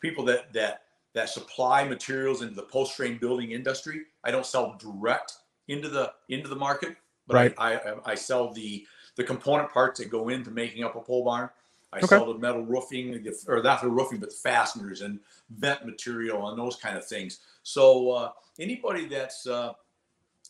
[0.01, 0.83] people that that
[1.15, 4.03] that supply materials into the post frame building industry.
[4.25, 5.35] I don't sell direct
[5.69, 6.97] into the into the market,
[7.27, 7.55] but Right.
[7.57, 8.85] I, I I sell the
[9.15, 11.51] the component parts that go into making up a pole barn.
[11.93, 12.07] I Okay.
[12.07, 15.21] sell the metal roofing, or not the roofing, but the fasteners and
[15.51, 17.41] vent material and those kind of things.
[17.63, 19.73] So uh, anybody that's uh,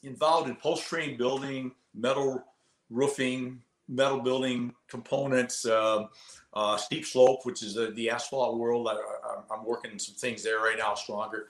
[0.03, 2.43] involved in post frame building, metal
[2.91, 6.07] roofing, metal building components, uh,
[6.55, 8.89] uh, steep slope, which is the, the asphalt world.
[8.89, 11.49] I, am working some things there right now, stronger.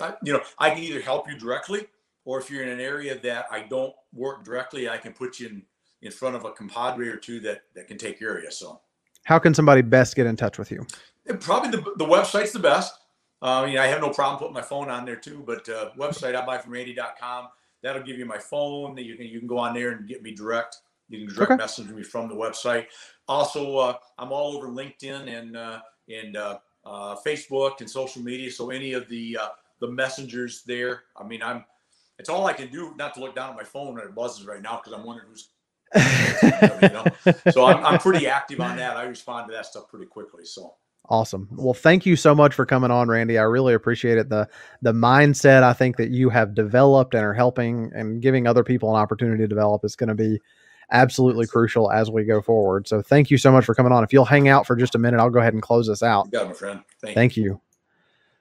[0.00, 1.86] I, you know, I can either help you directly,
[2.24, 5.48] or if you're in an area that I don't work directly, I can put you
[5.48, 5.62] in
[6.02, 8.50] in front of a compadre or two that that can take care of you.
[8.50, 8.80] So,
[9.24, 10.86] how can somebody best get in touch with you?
[11.40, 12.94] Probably the the website's the best.
[13.42, 15.90] Uh, you know, I have no problem putting my phone on there too, but uh,
[15.96, 17.48] website I buy from Randy.com.
[17.82, 18.94] That'll give you my phone.
[18.94, 20.76] That you can you can go on there and get me direct.
[21.08, 21.58] You can direct okay.
[21.58, 22.86] message me from the website.
[23.28, 28.50] Also, uh, I'm all over LinkedIn and uh, and uh, uh, Facebook and social media.
[28.50, 29.38] So any of the
[29.80, 31.04] the messengers there.
[31.16, 31.64] I mean, I'm.
[32.18, 34.46] It's all I can do not to look down at my phone when it buzzes
[34.46, 35.48] right now because I'm wondering who's.
[35.94, 37.04] You know?
[37.50, 38.96] So I'm, I'm pretty active on that.
[38.96, 40.44] I respond to that stuff pretty quickly.
[40.44, 40.74] So.
[41.08, 41.48] Awesome.
[41.50, 43.36] Well, thank you so much for coming on, Randy.
[43.36, 44.28] I really appreciate it.
[44.28, 44.48] The
[44.80, 48.94] the mindset I think that you have developed and are helping and giving other people
[48.94, 50.38] an opportunity to develop is going to be
[50.92, 52.86] absolutely crucial as we go forward.
[52.86, 54.04] So thank you so much for coming on.
[54.04, 56.26] If you'll hang out for just a minute, I'll go ahead and close this out.
[56.26, 56.80] You got it, my friend.
[57.00, 57.42] Thank, thank you.
[57.44, 57.60] you.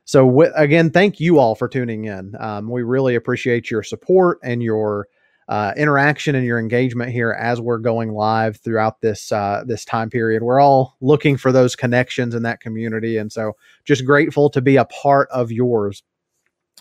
[0.05, 2.35] So w- again, thank you all for tuning in.
[2.39, 5.07] Um, we really appreciate your support and your
[5.49, 10.09] uh, interaction and your engagement here as we're going live throughout this uh, this time
[10.09, 10.43] period.
[10.43, 14.77] We're all looking for those connections in that community, and so just grateful to be
[14.77, 16.03] a part of yours.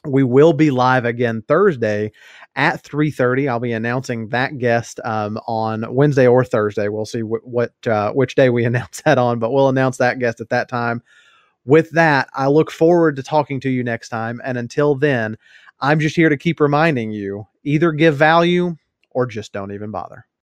[0.07, 2.13] We will be live again Thursday
[2.57, 3.49] at 3:30.
[3.49, 6.89] I'll be announcing that guest um, on Wednesday or Thursday.
[6.89, 10.19] We'll see wh- what uh, which day we announce that on, but we'll announce that
[10.19, 11.03] guest at that time.
[11.65, 14.41] With that, I look forward to talking to you next time.
[14.45, 15.37] And until then,
[15.81, 18.77] I'm just here to keep reminding you either give value
[19.11, 20.27] or just don't even bother.